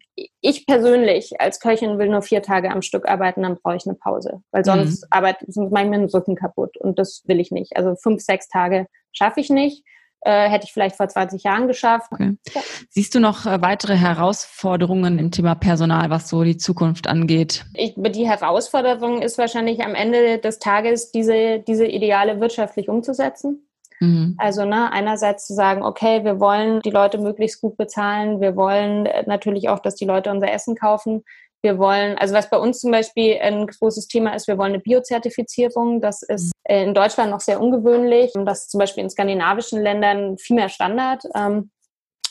[0.42, 3.96] ich persönlich als Köchin will nur vier Tage am Stück arbeiten, dann brauche ich eine
[3.96, 4.42] Pause.
[4.50, 4.64] Weil mhm.
[4.64, 5.08] sonst mhm.
[5.10, 7.76] arbeite, sonst mache ich mir den Rücken kaputt und das will ich nicht.
[7.76, 9.84] Also fünf, sechs Tage schaffe ich nicht
[10.26, 12.10] äh, hätte ich vielleicht vor 20 Jahren geschafft.
[12.10, 12.36] Okay.
[12.52, 12.60] Ja.
[12.90, 17.64] Siehst du noch äh, weitere Herausforderungen im Thema Personal, was so die Zukunft angeht?
[17.74, 23.65] Ich, die Herausforderung ist wahrscheinlich am Ende des Tages, diese, diese Ideale wirtschaftlich umzusetzen.
[24.01, 24.34] Mhm.
[24.38, 29.07] Also ne, einerseits zu sagen, okay, wir wollen die Leute möglichst gut bezahlen, wir wollen
[29.07, 31.24] äh, natürlich auch, dass die Leute unser Essen kaufen.
[31.62, 34.82] Wir wollen, also was bei uns zum Beispiel ein großes Thema ist, wir wollen eine
[34.82, 36.01] Biozertifizierung.
[36.01, 38.32] Das ist äh, in Deutschland noch sehr ungewöhnlich.
[38.34, 41.24] Das ist zum Beispiel in skandinavischen Ländern viel mehr Standard.
[41.34, 41.70] Ähm,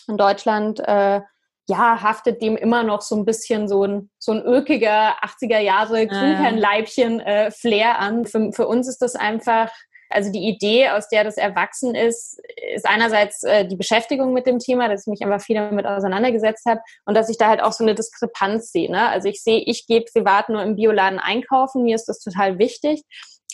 [0.08, 1.22] in Deutschland äh,
[1.68, 6.06] ja, haftet dem immer noch so ein bisschen so ein, so ein ökiger 80er Jahre
[6.06, 8.26] Grünkernleibchen äh, Flair an.
[8.26, 9.72] Für, für uns ist das einfach
[10.10, 12.40] also die Idee, aus der das erwachsen ist,
[12.74, 16.66] ist einerseits äh, die Beschäftigung mit dem Thema, dass ich mich einfach viel damit auseinandergesetzt
[16.66, 18.92] habe und dass ich da halt auch so eine Diskrepanz sehe.
[18.92, 19.10] Ne?
[19.10, 23.04] Also ich sehe, ich gehe privat nur im Bioladen einkaufen, mir ist das total wichtig.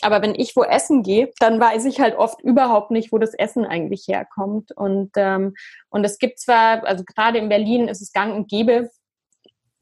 [0.02, 3.34] Aber wenn ich wo essen gehe, dann weiß ich halt oft überhaupt nicht, wo das
[3.34, 4.72] Essen eigentlich herkommt.
[4.72, 5.54] Und, ähm,
[5.90, 8.90] und es gibt zwar, also gerade in Berlin ist es gang und gäbe,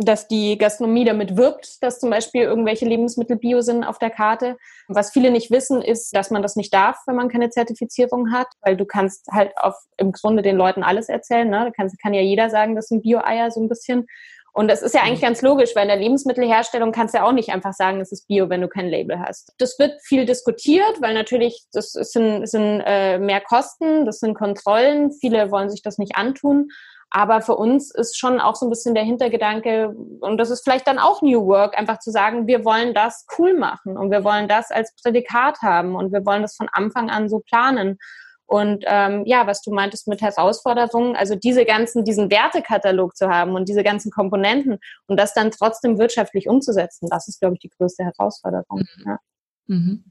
[0.02, 4.56] dass die Gastronomie damit wirbt, dass zum Beispiel irgendwelche Lebensmittel bio sind auf der Karte.
[4.88, 8.48] Was viele nicht wissen, ist, dass man das nicht darf, wenn man keine Zertifizierung hat,
[8.62, 11.48] weil du kannst halt auf im Grunde den Leuten alles erzählen.
[11.48, 11.66] Ne?
[11.66, 14.06] Da kann, kann ja jeder sagen, das sind Bio-Eier so ein bisschen.
[14.52, 17.32] Und das ist ja eigentlich ganz logisch, weil in der Lebensmittelherstellung kannst du ja auch
[17.32, 19.52] nicht einfach sagen, es ist Bio, wenn du kein Label hast.
[19.58, 25.12] Das wird viel diskutiert, weil natürlich das sind, sind äh, mehr Kosten, das sind Kontrollen.
[25.12, 26.70] Viele wollen sich das nicht antun.
[27.10, 30.86] Aber für uns ist schon auch so ein bisschen der Hintergedanke, und das ist vielleicht
[30.86, 34.46] dann auch New Work, einfach zu sagen, wir wollen das cool machen und wir wollen
[34.46, 37.98] das als Prädikat haben und wir wollen das von Anfang an so planen.
[38.46, 43.54] Und ähm, ja, was du meintest mit Herausforderungen, also diese ganzen, diesen Wertekatalog zu haben
[43.54, 47.70] und diese ganzen Komponenten und das dann trotzdem wirtschaftlich umzusetzen, das ist, glaube ich, die
[47.70, 48.80] größte Herausforderung.
[48.96, 49.04] Mhm.
[49.04, 49.18] Ja.
[49.66, 50.04] Mhm.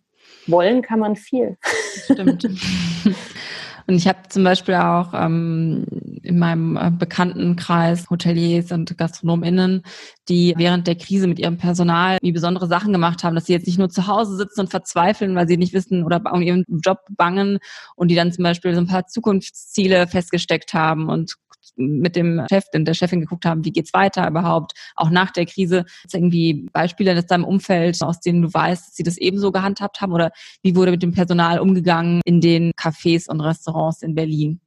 [0.47, 1.57] Wollen kann man viel.
[2.05, 2.47] Stimmt.
[3.87, 5.85] Und ich habe zum Beispiel auch ähm,
[6.23, 9.83] in meinem äh, Bekanntenkreis Hoteliers und GastronomInnen,
[10.27, 13.67] die während der Krise mit ihrem Personal wie besondere Sachen gemacht haben, dass sie jetzt
[13.67, 16.99] nicht nur zu Hause sitzen und verzweifeln, weil sie nicht wissen oder um ihren Job
[17.17, 17.59] bangen
[17.95, 21.35] und die dann zum Beispiel so ein paar Zukunftsziele festgesteckt haben und
[21.75, 25.45] mit dem Chef und der Chefin geguckt haben, wie geht's weiter überhaupt, auch nach der
[25.45, 25.85] Krise.
[26.03, 30.01] Ist irgendwie Beispiele aus deinem Umfeld, aus denen du weißt, dass sie das ebenso gehandhabt
[30.01, 30.31] haben oder
[30.61, 34.59] wie wurde mit dem Personal umgegangen in den Cafés und Restaurants in Berlin?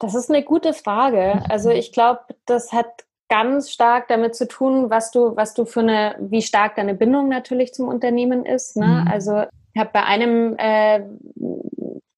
[0.00, 1.42] Das ist eine gute Frage.
[1.48, 2.86] Also ich glaube, das hat
[3.28, 7.28] ganz stark damit zu tun, was du, was du für eine, wie stark deine Bindung
[7.28, 8.76] natürlich zum Unternehmen ist.
[8.76, 8.86] Ne?
[8.86, 9.08] Mhm.
[9.10, 11.00] Also ich habe bei einem äh,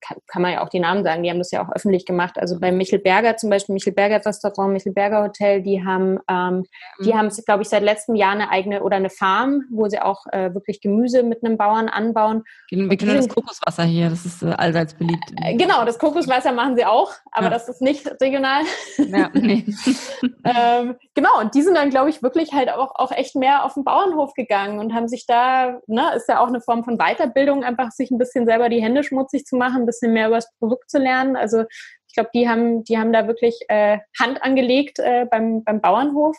[0.01, 2.39] kann, kann man ja auch die Namen sagen, die haben das ja auch öffentlich gemacht.
[2.39, 6.65] Also bei Michel Berger zum Beispiel, Michel Berger Restaurant, Michel Berger Hotel, die haben, ähm,
[7.01, 7.19] die mhm.
[7.19, 10.53] haben, glaube ich, seit letztem Jahr eine eigene oder eine Farm, wo sie auch äh,
[10.55, 12.45] wirklich Gemüse mit einem Bauern anbauen.
[12.71, 15.33] Wir kennen das Kokoswasser hier, das ist äh, allseits beliebt.
[15.43, 17.51] Äh, genau, das Kokoswasser machen sie auch, aber ja.
[17.51, 18.63] das ist nicht regional.
[18.99, 19.65] Ja, nee.
[20.45, 23.75] ähm, genau, und die sind dann, glaube ich, wirklich halt auch, auch echt mehr auf
[23.75, 27.65] den Bauernhof gegangen und haben sich da, ne, ist ja auch eine Form von Weiterbildung,
[27.65, 30.53] einfach sich ein bisschen selber die Hände schmutzig zu machen, ein bisschen mehr über das
[30.59, 31.37] Produkt zu lernen.
[31.37, 31.65] Also
[32.09, 36.37] ich glaube, die haben, die haben da wirklich äh, Hand angelegt äh, beim, beim Bauernhof.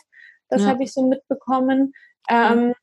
[0.48, 0.68] Das ja.
[0.68, 1.92] habe ich so mitbekommen.
[2.28, 2.74] Ähm,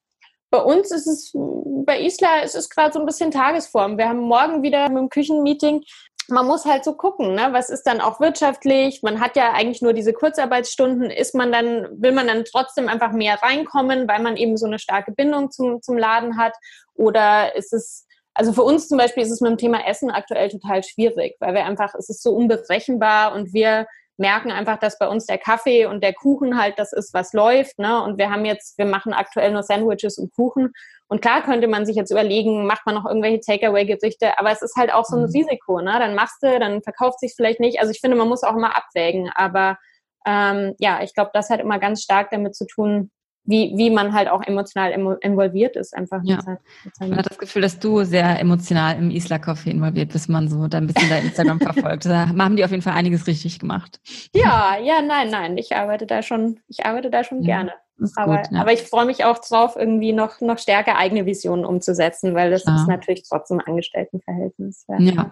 [0.51, 3.97] bei uns ist es, bei Isla ist es gerade so ein bisschen Tagesform.
[3.97, 5.83] Wir haben morgen wieder mit dem Küchenmeeting.
[6.29, 7.49] Man muss halt so gucken, ne?
[7.51, 9.03] was ist dann auch wirtschaftlich.
[9.03, 11.11] Man hat ja eigentlich nur diese Kurzarbeitsstunden.
[11.11, 14.79] Ist man dann, will man dann trotzdem einfach mehr reinkommen, weil man eben so eine
[14.79, 16.53] starke Bindung zum, zum Laden hat?
[16.95, 20.49] Oder ist es also für uns zum Beispiel ist es mit dem Thema Essen aktuell
[20.49, 25.07] total schwierig, weil wir einfach, es ist so unberechenbar und wir merken einfach, dass bei
[25.07, 27.79] uns der Kaffee und der Kuchen halt das ist, was läuft.
[27.79, 28.01] Ne?
[28.03, 30.71] Und wir haben jetzt, wir machen aktuell nur Sandwiches und Kuchen.
[31.07, 34.75] Und klar könnte man sich jetzt überlegen, macht man noch irgendwelche Takeaway-Gerichte, aber es ist
[34.75, 35.31] halt auch so ein mhm.
[35.31, 35.81] Risiko.
[35.81, 35.95] Ne?
[35.99, 37.79] Dann machst du, dann verkauft sich vielleicht nicht.
[37.79, 39.29] Also ich finde, man muss auch immer abwägen.
[39.35, 39.77] Aber
[40.25, 43.11] ähm, ja, ich glaube, das hat immer ganz stark damit zu tun,
[43.45, 46.21] wie, wie man halt auch emotional involviert ist, einfach.
[46.23, 46.37] Ja.
[46.37, 46.47] Mit
[46.83, 50.47] mit man hat das Gefühl, dass du sehr emotional im Isla Coffee involviert bist, man
[50.47, 52.05] so da ein bisschen dein Instagram verfolgt.
[52.15, 53.99] Da haben die auf jeden Fall einiges richtig gemacht.
[54.33, 57.73] Ja, ja, nein, nein, ich arbeite da schon, ich arbeite da schon ja, gerne.
[58.15, 58.61] Aber, gut, ja.
[58.61, 62.65] aber ich freue mich auch drauf, irgendwie noch, noch stärker eigene Visionen umzusetzen, weil das
[62.65, 64.85] ist natürlich trotzdem Angestelltenverhältnis.
[64.99, 65.31] ja.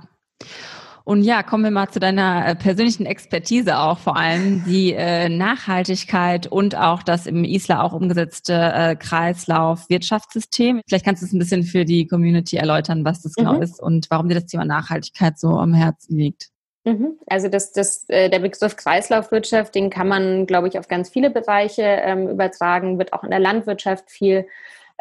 [1.05, 5.27] Und ja, kommen wir mal zu deiner äh, persönlichen Expertise auch, vor allem die äh,
[5.27, 10.81] Nachhaltigkeit und auch das im ISLA auch umgesetzte äh, Kreislauf-Wirtschaftssystem.
[10.87, 13.63] Vielleicht kannst du es ein bisschen für die Community erläutern, was das genau mhm.
[13.63, 16.47] ist und warum dir das Thema Nachhaltigkeit so am Herzen liegt.
[16.85, 17.17] Mhm.
[17.27, 21.29] Also das, das, äh, der Begriff Kreislaufwirtschaft, den kann man, glaube ich, auf ganz viele
[21.29, 24.45] Bereiche ähm, übertragen, wird auch in der Landwirtschaft viel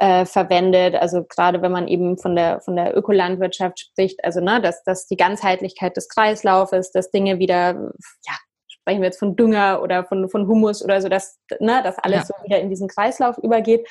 [0.03, 0.96] äh, verwendet.
[0.96, 5.07] Also gerade wenn man eben von der, von der Ökolandwirtschaft spricht, also ne, dass, dass
[5.07, 7.92] die Ganzheitlichkeit des Kreislaufes, dass Dinge wieder,
[8.26, 8.34] ja,
[8.66, 12.16] sprechen wir jetzt von Dünger oder von, von Humus oder so, dass, ne, dass alles
[12.16, 12.24] ja.
[12.24, 13.88] so wieder in diesen Kreislauf übergeht.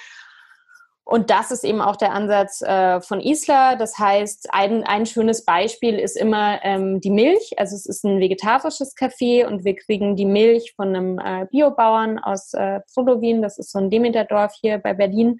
[1.05, 3.77] Und das ist eben auch der Ansatz äh, von Isla.
[3.77, 7.53] Das heißt, ein, ein schönes Beispiel ist immer ähm, die Milch.
[7.55, 12.19] Also es ist ein vegetarisches Café und wir kriegen die Milch von einem äh, Biobauern
[12.19, 13.41] aus äh, Prodowin.
[13.41, 15.37] Das ist so ein Demeterdorf hier bei Berlin.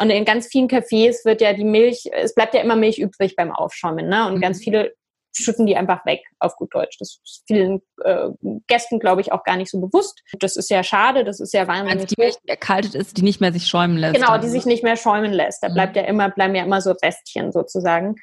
[0.00, 3.36] Und in ganz vielen Cafés wird ja die Milch, es bleibt ja immer Milch übrig
[3.36, 4.08] beim Aufschäumen.
[4.08, 4.26] Ne?
[4.26, 4.40] Und mhm.
[4.40, 4.92] ganz viele
[5.34, 6.96] schütten die einfach weg, auf gut Deutsch.
[6.98, 8.28] Das ist vielen äh,
[8.66, 10.20] Gästen, glaube ich, auch gar nicht so bewusst.
[10.40, 11.94] Das ist ja schade, das ist ja wahnsinnig.
[11.94, 14.14] Also die Milch, die erkaltet ist, die nicht mehr sich schäumen lässt.
[14.14, 15.62] Genau, die sich nicht mehr schäumen lässt.
[15.62, 15.74] Da mhm.
[15.74, 18.16] bleibt ja immer, bleiben ja immer so Restchen sozusagen.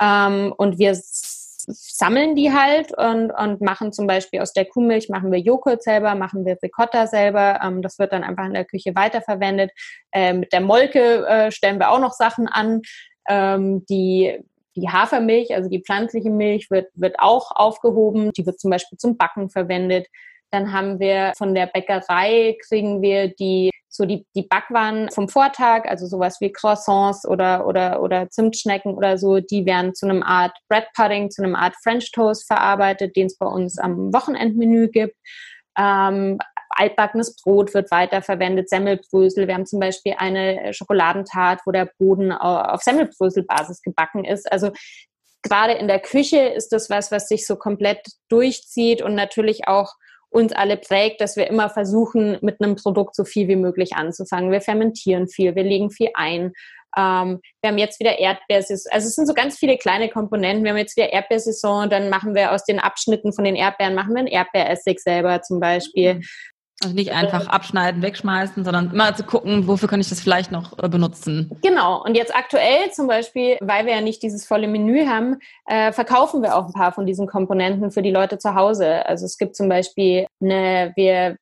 [0.00, 0.94] Ähm, und wir
[1.68, 6.14] sammeln die halt und, und machen zum Beispiel aus der Kuhmilch, machen wir Joghurt selber,
[6.14, 7.60] machen wir Ricotta selber.
[7.62, 9.70] Ähm, das wird dann einfach in der Küche weiterverwendet.
[10.12, 12.82] Äh, mit der Molke äh, stellen wir auch noch Sachen an.
[13.28, 14.38] Ähm, die
[14.78, 18.32] die Hafermilch, also die pflanzliche Milch, wird, wird auch aufgehoben.
[18.32, 20.06] Die wird zum Beispiel zum Backen verwendet.
[20.50, 25.84] Dann haben wir von der Bäckerei kriegen wir die so die, die Backwaren vom Vortag,
[25.86, 30.56] also sowas wie Croissants oder, oder, oder Zimtschnecken oder so, die werden zu einem Art
[30.68, 35.16] Bread Pudding, zu einem Art French Toast verarbeitet, den es bei uns am Wochenendmenü gibt.
[35.76, 36.38] Ähm,
[36.70, 39.48] altbackenes Brot wird weiterverwendet, Semmelbrösel.
[39.48, 44.50] Wir haben zum Beispiel eine Schokoladentat, wo der Boden auf Semmelbröselbasis gebacken ist.
[44.50, 44.70] Also
[45.42, 49.92] gerade in der Küche ist das was, was sich so komplett durchzieht und natürlich auch
[50.30, 54.50] uns alle prägt, dass wir immer versuchen, mit einem Produkt so viel wie möglich anzufangen.
[54.50, 56.52] Wir fermentieren viel, wir legen viel ein.
[56.96, 58.92] Ähm, wir haben jetzt wieder Erdbeersaison.
[58.92, 60.64] Also es sind so ganz viele kleine Komponenten.
[60.64, 64.14] Wir haben jetzt wieder Erdbeersaison, dann machen wir aus den Abschnitten von den Erdbeeren, machen
[64.14, 66.14] wir einen Erdbeeressig selber zum Beispiel.
[66.14, 66.22] Mhm.
[66.80, 70.78] Also nicht einfach abschneiden, wegschmeißen, sondern immer zu gucken, wofür kann ich das vielleicht noch
[70.78, 71.50] äh, benutzen.
[71.60, 72.04] Genau.
[72.04, 76.40] Und jetzt aktuell zum Beispiel, weil wir ja nicht dieses volle Menü haben, äh, verkaufen
[76.40, 79.04] wir auch ein paar von diesen Komponenten für die Leute zu Hause.
[79.06, 81.36] Also es gibt zum Beispiel eine, wir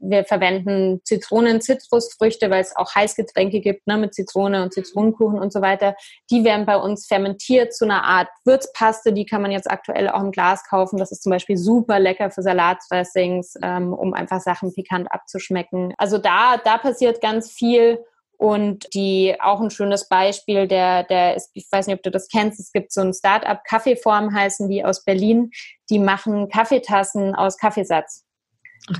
[0.00, 5.52] wir verwenden Zitronen, Zitrusfrüchte, weil es auch Heißgetränke gibt, ne, mit Zitrone und Zitronenkuchen und
[5.52, 5.94] so weiter.
[6.30, 9.12] Die werden bei uns fermentiert zu einer Art Würzpaste.
[9.12, 10.98] Die kann man jetzt aktuell auch im Glas kaufen.
[10.98, 15.94] Das ist zum Beispiel super lecker für Salatdressings, ähm, um einfach Sachen pikant abzuschmecken.
[15.98, 18.04] Also da, da passiert ganz viel.
[18.38, 22.26] Und die auch ein schönes Beispiel, der, der ist, ich weiß nicht, ob du das
[22.26, 25.52] kennst, es gibt so ein Startup, Kaffeeform heißen die aus Berlin,
[25.90, 28.24] die machen Kaffeetassen aus Kaffeesatz.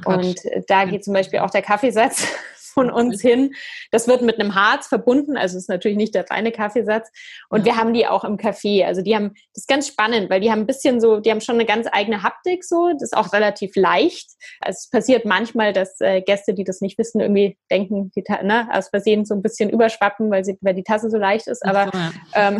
[0.05, 0.37] Und
[0.69, 2.27] da geht zum Beispiel auch der Kaffeesatz
[2.73, 3.55] von uns hin.
[3.91, 7.11] Das wird mit einem Harz verbunden, also ist natürlich nicht der reine Kaffeesatz.
[7.49, 7.67] Und ja.
[7.67, 8.85] wir haben die auch im Café.
[8.85, 11.41] Also die haben, das ist ganz spannend, weil die haben ein bisschen so, die haben
[11.41, 12.91] schon eine ganz eigene Haptik so.
[12.93, 14.31] Das ist auch relativ leicht.
[14.61, 18.69] Also es passiert manchmal, dass äh, Gäste, die das nicht wissen, irgendwie denken, die, ne,
[18.73, 21.65] aus Versehen so ein bisschen überschwappen, weil, sie, weil die Tasse so leicht ist.
[21.67, 22.13] Aber, ja.
[22.35, 22.59] ähm,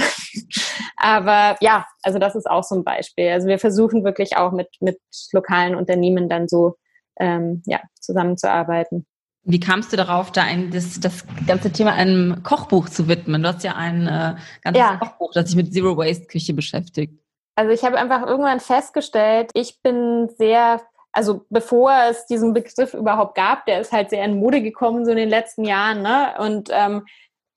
[0.97, 3.31] aber ja, also das ist auch so ein Beispiel.
[3.31, 4.99] Also wir versuchen wirklich auch mit, mit
[5.33, 6.77] lokalen Unternehmen dann so
[7.19, 9.07] ähm, ja, zusammenzuarbeiten.
[9.45, 13.43] Wie kamst du darauf, da ein, das, das ganze Thema einem Kochbuch zu widmen?
[13.43, 14.97] Du hast ja ein äh, ganzes ja.
[14.99, 17.19] Kochbuch, das sich mit Zero Waste Küche beschäftigt.
[17.57, 20.81] Also ich habe einfach irgendwann festgestellt, ich bin sehr,
[21.13, 25.11] also bevor es diesen Begriff überhaupt gab, der ist halt sehr in Mode gekommen so
[25.11, 26.35] in den letzten Jahren, ne?
[26.39, 27.05] Und ähm,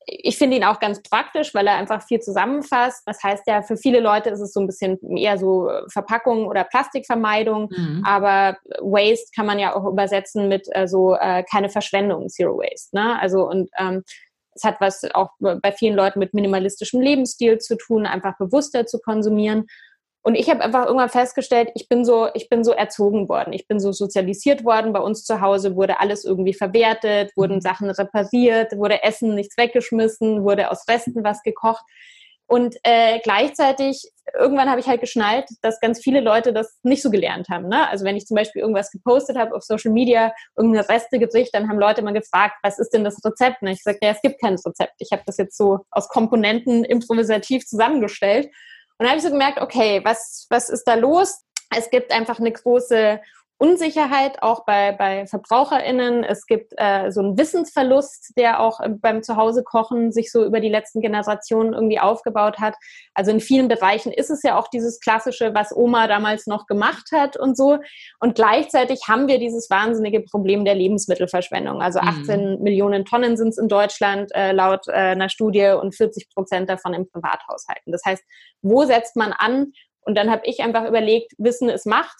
[0.08, 3.04] ich finde ihn auch ganz praktisch, weil er einfach viel zusammenfasst.
[3.06, 6.64] Das heißt ja, für viele Leute ist es so ein bisschen eher so Verpackung oder
[6.64, 8.04] Plastikvermeidung, mhm.
[8.06, 12.96] aber Waste kann man ja auch übersetzen mit äh, so äh, keine Verschwendung, Zero Waste.
[12.96, 13.20] Ne?
[13.20, 14.04] Also und ähm,
[14.54, 19.00] es hat was auch bei vielen Leuten mit minimalistischem Lebensstil zu tun, einfach bewusster zu
[19.00, 19.66] konsumieren.
[20.26, 23.68] Und ich habe einfach irgendwann festgestellt, ich bin so, ich bin so erzogen worden, ich
[23.68, 24.92] bin so sozialisiert worden.
[24.92, 27.62] Bei uns zu Hause wurde alles irgendwie verwertet, wurden mhm.
[27.62, 31.86] Sachen repariert, wurde Essen nichts weggeschmissen, wurde aus Resten was gekocht.
[32.48, 34.02] Und äh, gleichzeitig,
[34.34, 37.68] irgendwann habe ich halt geschnallt, dass ganz viele Leute das nicht so gelernt haben.
[37.68, 37.88] Ne?
[37.88, 41.78] Also wenn ich zum Beispiel irgendwas gepostet habe auf Social Media, irgendeine Restegericht, dann haben
[41.78, 43.62] Leute mal gefragt, was ist denn das Rezept?
[43.62, 44.96] Und ich sagte, ja, es gibt kein Rezept.
[44.98, 48.50] Ich habe das jetzt so aus Komponenten improvisativ zusammengestellt.
[48.98, 51.42] Und dann habe ich so gemerkt, okay, was, was ist da los?
[51.76, 53.20] Es gibt einfach eine große
[53.58, 56.26] Unsicherheit auch bei, bei VerbraucherInnen.
[56.26, 60.70] Es gibt äh, so einen Wissensverlust, der auch äh, beim Zuhause-Kochen sich so über die
[60.70, 62.76] letzten Generationen irgendwie aufgebaut hat.
[63.14, 67.12] Also in vielen Bereichen ist es ja auch dieses klassische, was Oma damals noch gemacht
[67.14, 67.80] hat und so.
[68.20, 71.82] Und gleichzeitig haben wir dieses wahnsinnige Problem der Lebensmittelverschwendung.
[71.82, 72.62] Also 18 mhm.
[72.62, 76.94] Millionen Tonnen sind es in Deutschland äh, laut äh, einer Studie und 40 Prozent davon
[76.94, 77.94] im Privathaushalten.
[77.94, 78.24] Das heißt,
[78.62, 79.72] wo setzt man an?
[80.02, 82.16] Und dann habe ich einfach überlegt, Wissen ist Macht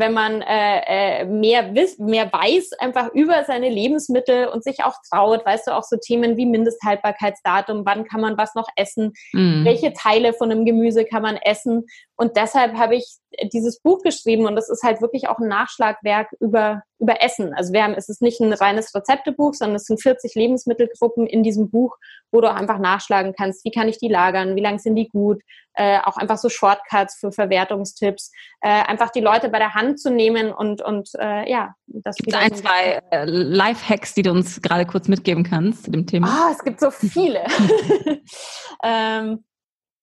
[0.00, 4.94] wenn man äh, äh, mehr, wiss, mehr weiß einfach über seine Lebensmittel und sich auch
[5.10, 9.64] traut, weißt du, auch so Themen wie Mindesthaltbarkeitsdatum, wann kann man was noch essen, mhm.
[9.64, 11.84] welche Teile von einem Gemüse kann man essen.
[12.16, 13.06] Und deshalb habe ich
[13.52, 17.54] dieses Buch geschrieben und das ist halt wirklich auch ein Nachschlagwerk über, über Essen.
[17.54, 21.42] Also wir haben, es ist nicht ein reines Rezeptebuch, sondern es sind 40 Lebensmittelgruppen in
[21.42, 21.96] diesem Buch,
[22.32, 25.42] wo du einfach nachschlagen kannst, wie kann ich die lagern, wie lang sind die gut,
[25.74, 30.10] äh, auch einfach so Shortcuts für Verwertungstipps, äh, einfach die Leute bei der Hand zu
[30.10, 34.86] nehmen und, und äh, ja, das gibt ein, zwei äh, Life-Hacks, die du uns gerade
[34.86, 36.28] kurz mitgeben kannst zu dem Thema.
[36.28, 37.44] Ah, es gibt so viele.
[38.84, 39.44] ähm,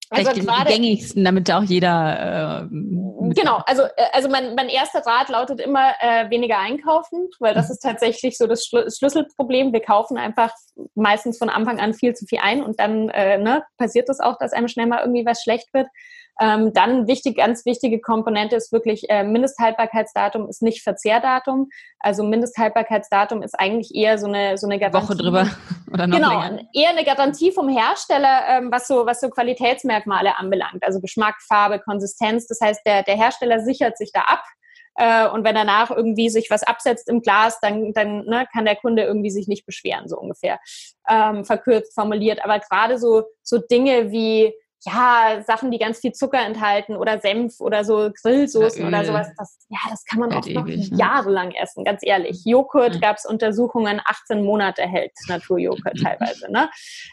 [0.10, 2.64] also die, gerade, die gängigsten, damit auch jeder.
[2.64, 7.54] Äh, genau, also, äh, also mein, mein erster Rat lautet immer äh, weniger einkaufen, weil
[7.54, 7.74] das mhm.
[7.74, 9.74] ist tatsächlich so das Schlüsselproblem.
[9.74, 10.54] Wir kaufen einfach
[10.96, 14.26] meistens von Anfang an viel zu viel ein und dann äh, ne, passiert es das
[14.26, 15.88] auch, dass einem schnell mal irgendwie was schlecht wird.
[16.40, 21.70] Ähm, dann wichtig, ganz wichtige Komponente ist wirklich äh, Mindesthaltbarkeitsdatum ist nicht Verzehrdatum.
[22.00, 25.08] Also Mindesthaltbarkeitsdatum ist eigentlich eher so eine so eine Garantie.
[25.08, 25.48] Woche drüber
[25.94, 26.62] oder noch Genau, länger.
[26.74, 30.84] eher eine Garantie vom Hersteller, ähm, was so was so Qualitätsmerkmale anbelangt.
[30.84, 32.48] Also Geschmack, Farbe, Konsistenz.
[32.48, 34.44] Das heißt, der der Hersteller sichert sich da ab.
[35.00, 38.76] Äh, und wenn danach irgendwie sich was absetzt im Glas, dann, dann ne, kann der
[38.76, 40.60] Kunde irgendwie sich nicht beschweren, so ungefähr
[41.08, 42.44] ähm, verkürzt formuliert.
[42.44, 44.54] Aber gerade so, so Dinge wie
[44.86, 49.28] ja, Sachen, die ganz viel Zucker enthalten oder Senf oder so Grillsoßen oder, oder sowas,
[49.38, 50.98] das, ja, das kann man auch noch ewig, ne?
[50.98, 52.46] jahrelang essen, ganz ehrlich.
[52.46, 53.02] Joghurt ja.
[53.02, 56.52] gab es Untersuchungen, 18 Monate hält Naturjoghurt teilweise.
[56.52, 56.70] Ne?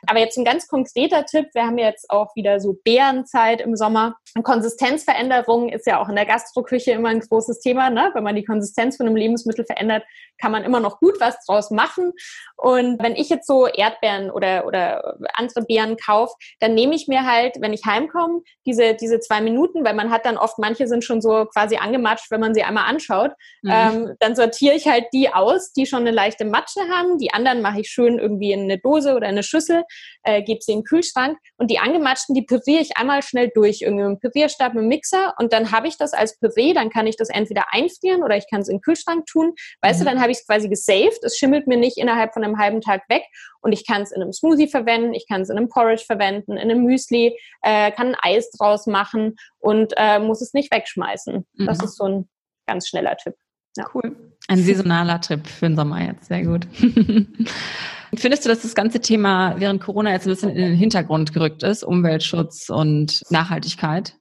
[0.06, 4.16] Aber jetzt ein ganz konkreter Tipp, wir haben jetzt auch wieder so Beerenzeit im Sommer.
[4.42, 7.88] Konsistenzveränderung ist ja auch in der Gastroküche immer ein großes Thema.
[7.88, 8.10] Ne?
[8.12, 10.04] Wenn man die Konsistenz von einem Lebensmittel verändert,
[10.38, 12.12] kann man immer noch gut was draus machen.
[12.56, 17.26] Und wenn ich jetzt so Erdbeeren oder, oder andere Beeren kaufe, dann nehme ich mir
[17.26, 21.02] halt wenn ich heimkomme, diese, diese zwei Minuten, weil man hat dann oft, manche sind
[21.02, 23.32] schon so quasi angematscht, wenn man sie einmal anschaut,
[23.62, 23.70] mhm.
[23.72, 27.18] ähm, dann sortiere ich halt die aus, die schon eine leichte Matsche haben.
[27.18, 29.84] Die anderen mache ich schön irgendwie in eine Dose oder eine Schüssel,
[30.22, 33.80] äh, gebe sie in den Kühlschrank und die angematschten, die püriere ich einmal schnell durch,
[33.82, 37.16] irgendwie dem Pürierstab, dem Mixer und dann habe ich das als Püree, dann kann ich
[37.16, 39.54] das entweder einfrieren oder ich kann es in den Kühlschrank tun.
[39.80, 40.04] Weißt mhm.
[40.04, 42.80] du, dann habe ich es quasi gesaved, es schimmelt mir nicht innerhalb von einem halben
[42.80, 43.22] Tag weg
[43.60, 46.52] und ich kann es in einem Smoothie verwenden, ich kann es in einem Porridge verwenden,
[46.52, 51.46] in einem Müsli, äh, kann ein Eis draus machen und äh, muss es nicht wegschmeißen.
[51.52, 51.66] Mhm.
[51.66, 52.28] Das ist so ein
[52.66, 53.34] ganz schneller Tipp.
[53.76, 53.86] Ja.
[53.92, 54.16] Cool.
[54.48, 56.26] Ein saisonaler Tipp für den Sommer jetzt.
[56.26, 56.66] Sehr gut.
[58.16, 61.62] Findest du, dass das ganze Thema während Corona jetzt ein bisschen in den Hintergrund gerückt
[61.62, 61.82] ist?
[61.82, 64.16] Umweltschutz und Nachhaltigkeit?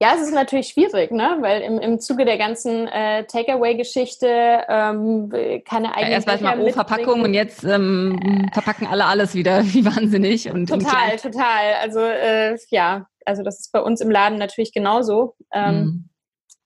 [0.00, 1.38] Ja, es ist natürlich schwierig, ne?
[1.40, 4.26] weil im, im Zuge der ganzen äh, Takeaway-Geschichte
[4.68, 5.30] ähm,
[5.64, 9.06] keine eigenen ja, Erst war es mal oh, Verpackung und jetzt ähm, äh, verpacken alle
[9.06, 10.50] alles wieder, wie wahnsinnig.
[10.50, 11.74] Und, total, total.
[11.80, 15.34] Also äh, ja, also das ist bei uns im Laden natürlich genauso.
[15.50, 16.08] Ähm, mhm.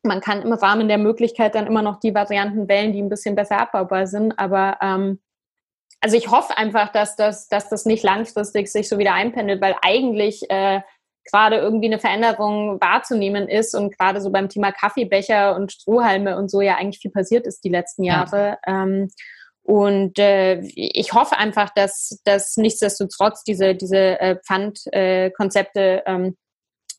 [0.03, 3.37] Man kann im Rahmen der Möglichkeit dann immer noch die Varianten wählen, die ein bisschen
[3.37, 5.21] besser abbaubar sind, aber ähm,
[6.01, 9.77] also ich hoffe einfach, dass das, dass das nicht langfristig sich so wieder einpendelt, weil
[9.83, 10.81] eigentlich äh,
[11.25, 16.51] gerade irgendwie eine Veränderung wahrzunehmen ist und gerade so beim Thema Kaffeebecher und Strohhalme und
[16.51, 18.59] so ja eigentlich viel passiert ist die letzten Jahre.
[18.67, 18.83] Ja.
[18.83, 19.09] Ähm,
[19.63, 26.37] und äh, ich hoffe einfach, dass, dass nichtsdestotrotz diese, diese äh, Pfandkonzepte äh, ähm,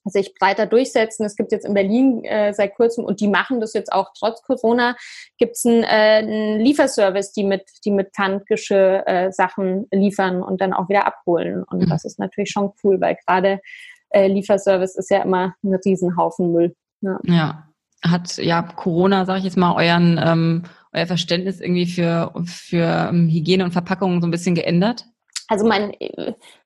[0.05, 1.25] sich breiter durchsetzen.
[1.25, 4.41] Es gibt jetzt in Berlin äh, seit kurzem und die machen das jetzt auch trotz
[4.41, 4.95] Corona,
[5.37, 10.61] gibt es einen, äh, einen Lieferservice, die mit, die mit Pfandgeschirr äh, Sachen liefern und
[10.61, 11.63] dann auch wieder abholen.
[11.63, 11.89] Und mhm.
[11.89, 13.59] das ist natürlich schon cool, weil gerade
[14.11, 16.75] äh, Lieferservice ist ja immer ein Riesenhaufen Müll.
[17.01, 17.19] Ja.
[17.23, 17.67] ja.
[18.03, 23.29] Hat ja Corona, sage ich jetzt mal, euren ähm, euer Verständnis irgendwie für, für ähm,
[23.29, 25.05] Hygiene und Verpackungen so ein bisschen geändert?
[25.47, 25.93] Also mein,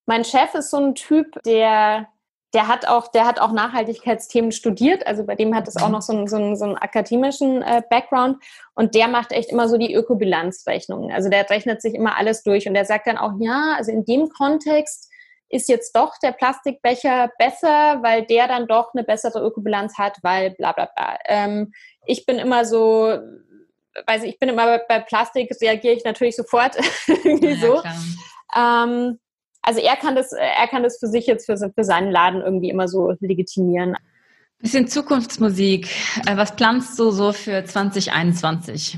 [0.05, 2.07] mein Chef ist so ein Typ, der
[2.55, 5.05] der hat auch, der hat auch Nachhaltigkeitsthemen studiert.
[5.05, 7.81] Also bei dem hat es auch noch so einen, so einen, so einen akademischen äh,
[7.89, 8.37] Background.
[8.75, 11.11] Und der macht echt immer so die Ökobilanzrechnungen.
[11.11, 14.05] Also der rechnet sich immer alles durch und der sagt dann auch, ja, also in
[14.05, 15.04] dem Kontext
[15.49, 20.51] ist jetzt doch der Plastikbecher besser, weil der dann doch eine bessere Ökobilanz hat, weil
[20.51, 21.17] bla bla bla.
[21.25, 21.73] Ähm,
[22.05, 23.17] ich bin immer so,
[24.07, 26.75] weiß ich, ich bin immer bei Plastik, reagiere ich natürlich sofort
[27.07, 27.83] irgendwie ja, so.
[28.55, 29.19] Ähm,
[29.61, 32.69] also er kann das, er kann das für sich jetzt für, für seinen Laden irgendwie
[32.69, 33.95] immer so legitimieren.
[34.59, 35.87] Bisschen Zukunftsmusik.
[36.27, 38.97] Äh, was planst du so für 2021?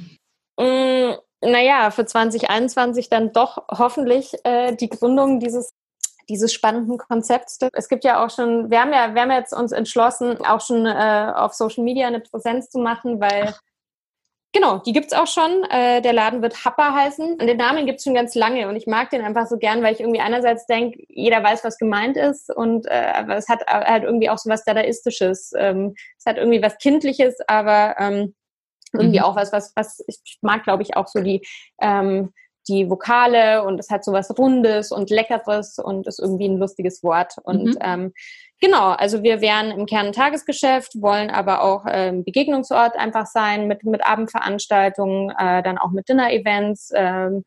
[0.60, 5.72] Mm, naja, für 2021 dann doch hoffentlich äh, die Gründung dieses
[6.30, 7.60] dieses spannenden Konzepts.
[7.74, 10.86] Es gibt ja auch schon, wir haben ja, wir haben jetzt uns entschlossen, auch schon
[10.86, 13.54] äh, auf Social Media eine Präsenz zu machen, weil
[14.54, 15.66] Genau, die gibt's auch schon.
[15.70, 17.34] Äh, der Laden wird Happa heißen.
[17.34, 19.94] Und den Namen gibt's schon ganz lange und ich mag den einfach so gern, weil
[19.94, 24.04] ich irgendwie einerseits denke, jeder weiß, was gemeint ist und äh, aber es hat halt
[24.04, 25.52] irgendwie auch so was Dadaistisches.
[25.56, 28.34] Ähm, es hat irgendwie was Kindliches, aber ähm,
[28.94, 29.26] irgendwie mhm.
[29.26, 31.46] auch was, was, was ich mag, glaube ich, auch so die
[31.82, 32.34] ähm,
[32.68, 37.04] die Vokale und es hat so was Rundes und Leckeres und ist irgendwie ein lustiges
[37.04, 37.34] Wort.
[37.44, 37.78] Und mhm.
[37.82, 38.14] ähm,
[38.60, 43.84] genau, also wir wären im Kern Tagesgeschäft, wollen aber auch ähm, Begegnungsort einfach sein mit,
[43.84, 46.92] mit Abendveranstaltungen, äh, dann auch mit Dinner-Events.
[46.96, 47.44] Ähm,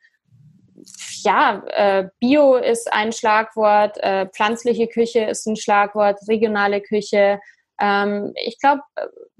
[1.22, 7.40] ja, äh, Bio ist ein Schlagwort, äh, pflanzliche Küche ist ein Schlagwort, regionale Küche.
[7.80, 8.82] Ähm, ich glaube,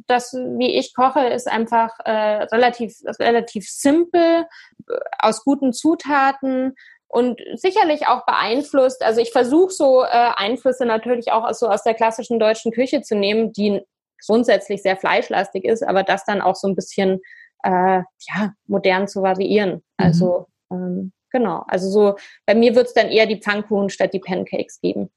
[0.07, 4.47] das, wie ich koche, ist einfach äh, relativ, relativ simpel,
[4.89, 6.75] äh, aus guten Zutaten
[7.09, 9.03] und sicherlich auch beeinflusst.
[9.03, 13.03] Also ich versuche so äh, Einflüsse natürlich auch aus, so aus der klassischen deutschen Küche
[13.03, 13.83] zu nehmen, die
[14.25, 17.21] grundsätzlich sehr fleischlastig ist, aber das dann auch so ein bisschen
[17.65, 19.73] äh, ja, modern zu variieren.
[19.73, 19.83] Mhm.
[19.97, 24.21] Also ähm, genau, also so bei mir wird es dann eher die Pfannkuchen statt die
[24.21, 25.11] Pancakes geben.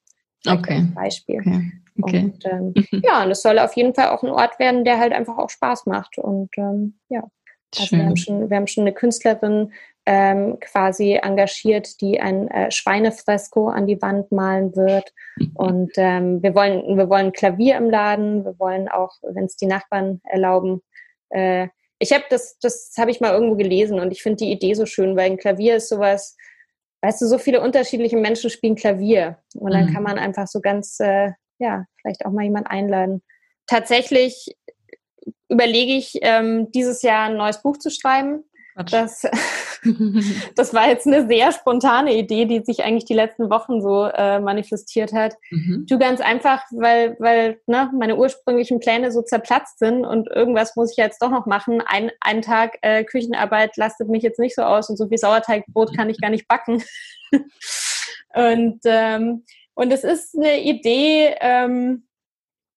[0.45, 0.87] Okay.
[0.93, 1.39] Beispiel.
[1.39, 1.71] Okay.
[2.01, 2.19] Okay.
[2.23, 3.01] Und ähm, mhm.
[3.03, 5.49] ja, und es soll auf jeden Fall auch ein Ort werden, der halt einfach auch
[5.49, 6.17] Spaß macht.
[6.17, 7.23] Und ähm, ja,
[7.77, 9.71] also wir haben, schon, wir haben schon eine Künstlerin
[10.05, 15.13] ähm, quasi engagiert, die ein äh, Schweinefresko an die Wand malen wird.
[15.53, 19.67] Und ähm, wir wollen, wir wollen Klavier im Laden, wir wollen auch, wenn es die
[19.67, 20.81] Nachbarn erlauben,
[21.29, 21.67] äh,
[21.99, 24.85] ich habe das, das habe ich mal irgendwo gelesen und ich finde die Idee so
[24.85, 26.35] schön, weil ein Klavier ist sowas,
[27.03, 29.93] weißt du, so viele unterschiedliche Menschen spielen Klavier und dann mhm.
[29.93, 33.21] kann man einfach so ganz äh, ja, vielleicht auch mal jemand einladen.
[33.67, 34.55] Tatsächlich
[35.49, 38.43] überlege ich, ähm, dieses Jahr ein neues Buch zu schreiben.
[38.75, 39.23] Das,
[40.55, 44.39] das war jetzt eine sehr spontane Idee, die sich eigentlich die letzten Wochen so äh,
[44.39, 45.35] manifestiert hat.
[45.51, 45.85] Mhm.
[45.87, 50.91] Du ganz einfach, weil, weil ne, meine ursprünglichen Pläne so zerplatzt sind und irgendwas muss
[50.91, 51.81] ich jetzt doch noch machen.
[51.85, 55.95] Ein, ein Tag äh, Küchenarbeit lastet mich jetzt nicht so aus und so viel Sauerteigbrot
[55.95, 56.83] kann ich gar nicht backen.
[58.33, 59.43] und ähm,
[59.75, 62.03] und es ist eine Idee, ähm,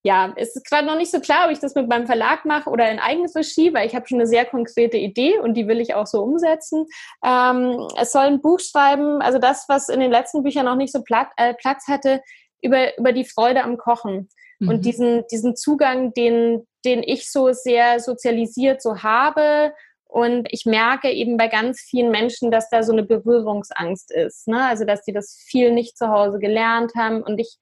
[0.06, 2.70] ja, es ist gerade noch nicht so klar, ob ich das mit meinem Verlag mache
[2.70, 5.80] oder in eigenes Regie, weil ich habe schon eine sehr konkrete Idee und die will
[5.80, 6.86] ich auch so umsetzen.
[7.24, 10.92] Ähm, es soll ein Buch schreiben, also das, was in den letzten Büchern noch nicht
[10.92, 12.22] so Platz, äh, Platz hatte,
[12.62, 14.28] über, über die Freude am Kochen.
[14.60, 14.68] Mhm.
[14.68, 19.72] Und diesen, diesen Zugang, den, den ich so sehr sozialisiert so habe
[20.06, 24.46] und ich merke eben bei ganz vielen Menschen, dass da so eine Berührungsangst ist.
[24.46, 24.64] Ne?
[24.64, 27.24] Also, dass die das viel nicht zu Hause gelernt haben.
[27.24, 27.58] Und ich,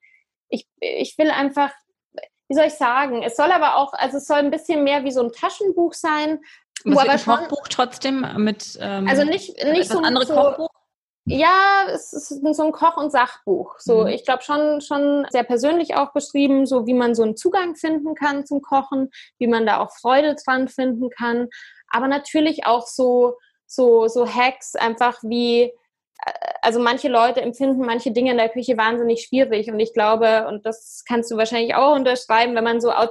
[0.49, 1.73] ich, ich will einfach,
[2.47, 5.11] wie soll ich sagen, es soll aber auch, also es soll ein bisschen mehr wie
[5.11, 6.39] so ein Taschenbuch sein.
[6.83, 10.69] Wo aber ein schon, Kochbuch trotzdem mit ähm, also nicht, nicht so andere so, Kochbuch?
[11.27, 13.79] Ja, es ist so ein Koch- und Sachbuch.
[13.79, 14.07] So, mhm.
[14.09, 18.13] ich glaube schon, schon sehr persönlich auch beschrieben, so wie man so einen Zugang finden
[18.13, 21.49] kann zum Kochen, wie man da auch Freude dran finden kann
[21.95, 25.71] aber natürlich auch so, so, so Hacks, einfach wie,
[26.61, 30.65] also manche Leute empfinden manche Dinge in der Küche wahnsinnig schwierig und ich glaube, und
[30.65, 33.07] das kannst du wahrscheinlich auch unterschreiben, wenn man so äh,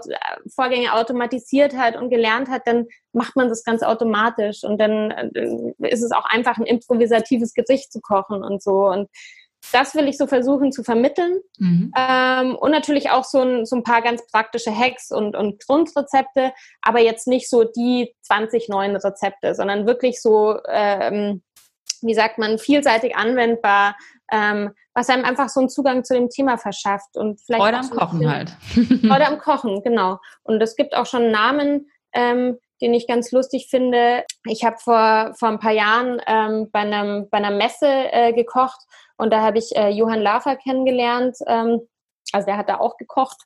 [0.52, 5.88] Vorgänge automatisiert hat und gelernt hat, dann macht man das ganz automatisch und dann äh,
[5.88, 9.09] ist es auch einfach ein improvisatives Gericht zu kochen und so und
[9.72, 11.40] das will ich so versuchen zu vermitteln.
[11.59, 11.90] Mhm.
[11.96, 16.52] Ähm, und natürlich auch so ein, so ein paar ganz praktische Hacks und, und Grundrezepte,
[16.82, 21.42] aber jetzt nicht so die 20 neuen Rezepte, sondern wirklich so, ähm,
[22.05, 23.96] wie sagt man, vielseitig anwendbar,
[24.30, 27.16] ähm, was einem einfach so einen Zugang zu dem Thema verschafft.
[27.16, 28.50] Und vielleicht Freude am Kochen halt.
[28.74, 30.18] Freude am Kochen, genau.
[30.42, 34.24] Und es gibt auch schon Namen, ähm, den ich ganz lustig finde.
[34.46, 38.80] Ich habe vor, vor ein paar Jahren ähm, bei, einem, bei einer Messe äh, gekocht
[39.16, 41.36] und da habe ich äh, Johann Lafer kennengelernt.
[41.46, 41.80] Ähm,
[42.32, 43.42] also der hat da auch gekocht.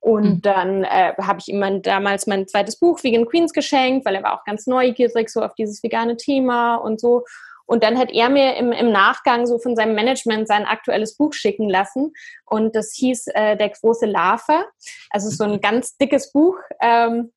[0.00, 0.42] Und mhm.
[0.42, 4.22] dann äh, habe ich ihm mein, damals mein zweites Buch Vegan Queens geschenkt, weil er
[4.22, 7.24] war auch ganz neugierig so auf dieses vegane Thema und so.
[7.68, 11.34] Und dann hat er mir im, im Nachgang so von seinem Management sein aktuelles Buch
[11.34, 12.14] schicken lassen.
[12.46, 14.64] Und das hieß äh, Der große Larve.
[15.10, 16.56] Also so ein ganz dickes Buch.
[16.80, 17.30] Ähm,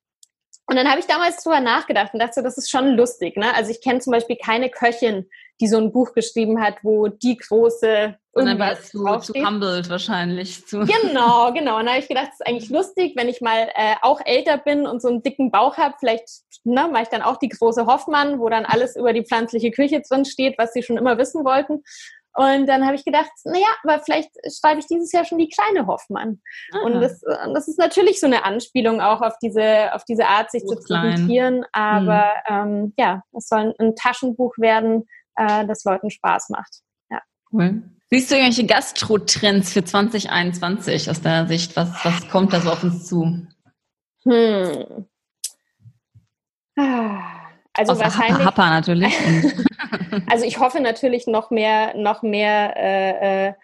[0.66, 3.36] und dann habe ich damals drüber nachgedacht und dachte, das ist schon lustig.
[3.36, 3.54] Ne?
[3.54, 5.28] Also ich kenne zum Beispiel keine Köchin,
[5.60, 9.34] die so ein Buch geschrieben hat, wo die große und dann war es zu, zu
[9.34, 10.66] humbled wahrscheinlich.
[10.66, 10.80] Zu.
[10.80, 11.78] Genau, genau.
[11.78, 14.56] Und da habe ich gedacht, das ist eigentlich lustig, wenn ich mal äh, auch älter
[14.56, 16.26] bin und so einen dicken Bauch habe, vielleicht
[16.64, 20.00] ne, mache ich dann auch die große Hoffmann, wo dann alles über die pflanzliche Küche
[20.08, 21.82] drin steht, was sie schon immer wissen wollten.
[22.34, 25.86] Und dann habe ich gedacht, naja, aber vielleicht schreibe ich dieses Jahr schon die kleine
[25.86, 26.40] Hoffmann.
[26.72, 26.84] Aha.
[26.84, 30.64] Und das, das ist natürlich so eine Anspielung auch auf diese, auf diese Art, sich
[30.64, 31.66] zu präsentieren.
[31.72, 32.70] Aber hm.
[32.70, 35.06] ähm, ja, es soll ein Taschenbuch werden,
[35.36, 36.80] äh, das Leuten Spaß macht.
[37.10, 37.20] Ja.
[37.52, 37.82] Cool.
[38.14, 41.74] Siehst du irgendwelche Gastro-Trends für 2021 aus deiner Sicht?
[41.76, 43.46] Was, was kommt da so auf uns zu?
[44.24, 45.06] Hm.
[46.76, 48.44] Also Außer wahrscheinlich.
[48.44, 49.14] Happa, Happa natürlich.
[50.30, 53.54] also ich hoffe natürlich noch mehr, noch mehr äh, äh,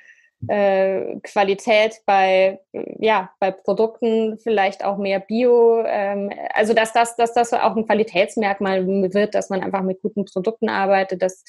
[0.48, 2.58] äh, Qualität bei,
[3.00, 5.84] ja, bei Produkten, vielleicht auch mehr Bio.
[5.84, 10.24] Ähm, also dass das, dass das auch ein Qualitätsmerkmal wird, dass man einfach mit guten
[10.24, 11.44] Produkten arbeitet, dass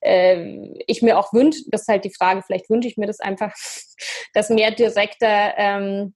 [0.00, 3.20] äh, ich mir auch wünsche, das ist halt die Frage, vielleicht wünsche ich mir das
[3.20, 3.52] einfach,
[4.34, 6.14] dass mehr direkter ähm,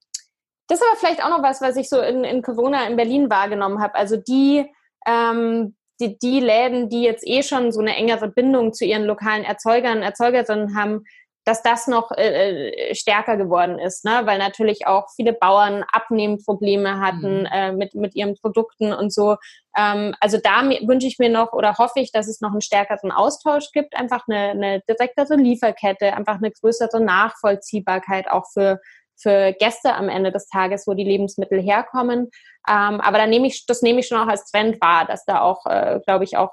[0.66, 3.28] das ist aber vielleicht auch noch was, was ich so in, in Corona in Berlin
[3.28, 3.95] wahrgenommen habe.
[3.97, 4.64] Also die,
[5.07, 9.45] ähm, die, die Läden, die jetzt eh schon so eine engere Bindung zu ihren lokalen
[9.45, 11.05] Erzeugern, Erzeugerinnen haben,
[11.45, 14.22] dass das noch äh, äh, stärker geworden ist, ne?
[14.24, 17.49] weil natürlich auch viele Bauern Abnehmprobleme hatten mhm.
[17.53, 19.36] äh, mit, mit ihren Produkten und so.
[19.76, 23.12] Ähm, also da wünsche ich mir noch oder hoffe ich, dass es noch einen stärkeren
[23.12, 28.80] Austausch gibt, einfach eine, eine direktere Lieferkette, einfach eine größere Nachvollziehbarkeit auch für,
[29.16, 32.30] für Gäste am Ende des Tages, wo die Lebensmittel herkommen.
[32.66, 35.42] Ähm, aber da nehme ich, das nehme ich schon auch als Trend wahr, dass da
[35.42, 36.53] auch, äh, glaube ich, auch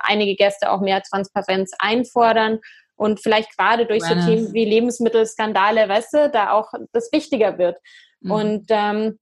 [0.00, 2.60] einige Gäste auch mehr Transparenz einfordern
[2.96, 7.78] und vielleicht gerade durch so Themen wie Lebensmittelskandale, weißt du, da auch das wichtiger wird.
[8.20, 8.30] Mhm.
[8.30, 9.18] Und, ähm,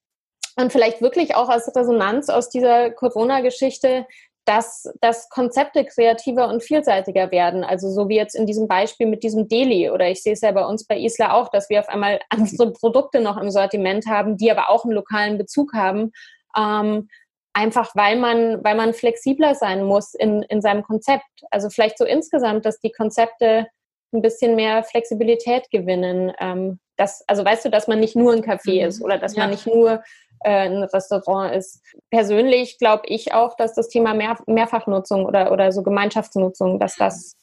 [0.56, 4.06] und vielleicht wirklich auch als Resonanz aus dieser Corona-Geschichte,
[4.44, 7.62] dass, dass Konzepte kreativer und vielseitiger werden.
[7.62, 10.50] Also so wie jetzt in diesem Beispiel mit diesem Deli oder ich sehe es ja
[10.50, 14.36] bei uns bei Isla auch, dass wir auf einmal andere Produkte noch im Sortiment haben,
[14.36, 16.12] die aber auch einen lokalen Bezug haben.
[16.56, 17.08] Ähm,
[17.52, 21.24] einfach weil man, weil man flexibler sein muss in, in seinem Konzept.
[21.50, 23.66] Also vielleicht so insgesamt, dass die Konzepte
[24.12, 26.32] ein bisschen mehr Flexibilität gewinnen.
[26.40, 28.88] Ähm, dass, also weißt du, dass man nicht nur ein Café mhm.
[28.88, 29.42] ist oder dass ja.
[29.42, 30.02] man nicht nur
[30.44, 31.82] äh, ein Restaurant ist.
[32.10, 37.36] Persönlich glaube ich auch, dass das Thema Mehr, Mehrfachnutzung oder, oder so Gemeinschaftsnutzung, dass das,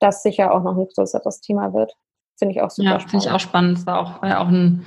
[0.00, 1.94] das sicher auch noch ein größeres Thema wird.
[2.38, 3.78] Finde ich auch super ja, Finde ich auch spannend.
[3.78, 4.84] Das war auch, war ja auch ein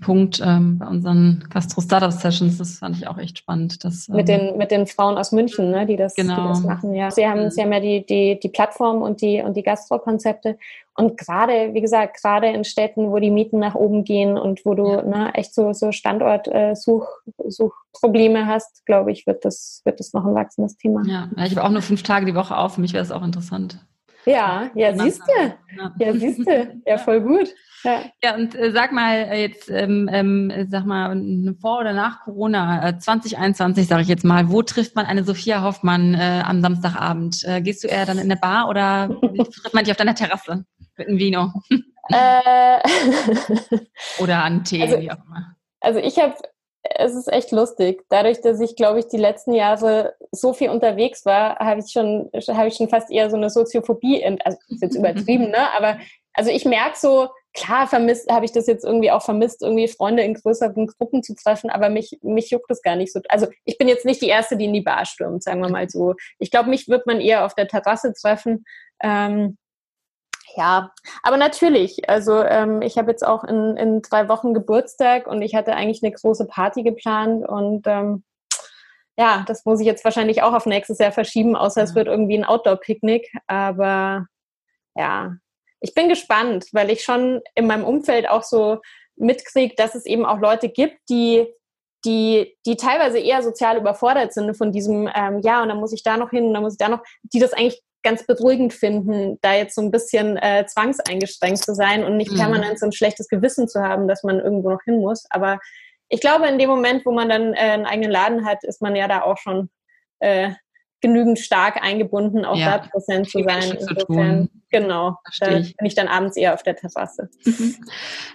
[0.00, 2.56] Punkt ähm, bei unseren Gastro-Startup-Sessions.
[2.56, 3.84] Das fand ich auch echt spannend.
[3.84, 6.42] Dass, ähm, mit, den, mit den Frauen aus München, ne, die, das, genau.
[6.42, 6.94] die das machen.
[6.94, 7.10] Ja.
[7.10, 10.56] Sie haben, sie haben ja die, die, die Plattform und die, und die Gastro-Konzepte.
[10.96, 14.72] Und gerade, wie gesagt, gerade in Städten, wo die Mieten nach oben gehen und wo
[14.74, 15.02] du ja.
[15.02, 20.34] ne, echt so, so Standort-Suchprobleme äh, hast, glaube ich, wird das, wird das noch ein
[20.34, 21.02] wachsendes Thema.
[21.06, 22.76] Ja, ich habe auch nur fünf Tage die Woche auf.
[22.76, 23.78] Für mich wäre das auch interessant.
[24.24, 25.54] Ja, ja, siehst du.
[25.98, 26.82] Ja, siehst du.
[26.86, 27.48] Ja, voll gut.
[27.84, 31.16] Ja, ja und äh, sag mal äh, jetzt, ähm, ähm, sag mal,
[31.60, 35.62] vor oder nach Corona, äh, 2021 sage ich jetzt mal, wo trifft man eine Sophia
[35.62, 37.42] Hoffmann äh, am Samstagabend?
[37.44, 40.64] Äh, gehst du eher dann in eine Bar oder trifft man dich auf deiner Terrasse
[40.96, 41.52] mit einem Vino?
[42.10, 42.78] Äh.
[44.18, 45.56] oder an Tee, also, wie auch immer.
[45.80, 46.34] Also ich habe
[46.82, 48.04] es ist echt lustig.
[48.08, 52.30] Dadurch, dass ich, glaube ich, die letzten Jahre so viel unterwegs war, habe ich schon,
[52.48, 55.72] habe ich schon fast eher so eine Soziophobie, also ist jetzt übertrieben, ne?
[55.76, 55.98] Aber
[56.34, 60.22] also ich merke so, klar vermisst, habe ich das jetzt irgendwie auch vermisst, irgendwie Freunde
[60.22, 63.20] in größeren Gruppen zu treffen, aber mich, mich juckt das gar nicht so.
[63.28, 65.88] Also ich bin jetzt nicht die Erste, die in die Bar stürmt, sagen wir mal
[65.88, 66.14] so.
[66.38, 68.64] Ich glaube, mich wird man eher auf der Terrasse treffen.
[69.02, 69.58] Ähm,
[70.56, 70.92] ja,
[71.22, 72.08] aber natürlich.
[72.08, 76.02] Also ähm, ich habe jetzt auch in, in drei Wochen Geburtstag und ich hatte eigentlich
[76.02, 78.24] eine große Party geplant und ähm,
[79.16, 82.38] ja, das muss ich jetzt wahrscheinlich auch auf nächstes Jahr verschieben, außer es wird irgendwie
[82.38, 83.30] ein Outdoor-Picknick.
[83.46, 84.26] Aber
[84.94, 85.36] ja,
[85.80, 88.80] ich bin gespannt, weil ich schon in meinem Umfeld auch so
[89.16, 91.46] mitkriege, dass es eben auch Leute gibt, die
[92.04, 96.02] die, die teilweise eher sozial überfordert sind von diesem, ähm, ja, und dann muss ich
[96.02, 99.38] da noch hin, und dann muss ich da noch, die das eigentlich ganz beruhigend finden,
[99.42, 102.36] da jetzt so ein bisschen äh, zwangseingeschränkt zu sein und nicht mhm.
[102.36, 105.24] permanent so ein schlechtes Gewissen zu haben, dass man irgendwo noch hin muss.
[105.30, 105.60] Aber
[106.08, 108.96] ich glaube, in dem Moment, wo man dann äh, einen eigenen Laden hat, ist man
[108.96, 109.70] ja da auch schon
[110.18, 110.50] äh,
[111.02, 113.60] genügend stark eingebunden, auch Ja, da präsent zu sein.
[113.60, 115.76] Zu Insofern, genau, da Verstehe ich.
[115.76, 117.28] bin ich dann abends eher auf der Terrasse.
[117.44, 117.74] Mhm.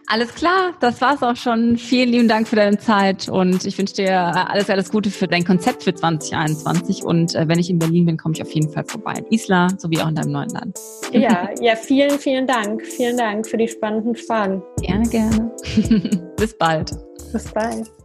[0.08, 1.78] Alles klar, das war's auch schon.
[1.78, 4.20] Vielen lieben Dank für deine Zeit und ich wünsche dir
[4.50, 8.18] alles, alles Gute für dein Konzept für 2021 und äh, wenn ich in Berlin bin,
[8.18, 9.14] komme ich auf jeden Fall vorbei.
[9.18, 10.78] In Isla sowie auch in deinem neuen Land.
[11.12, 12.86] Ja, ja, vielen, vielen Dank.
[12.86, 14.62] Vielen Dank für die spannenden Fragen.
[14.82, 15.52] Gerne, gerne.
[16.38, 16.92] Bis bald.
[17.32, 17.98] Bis bald.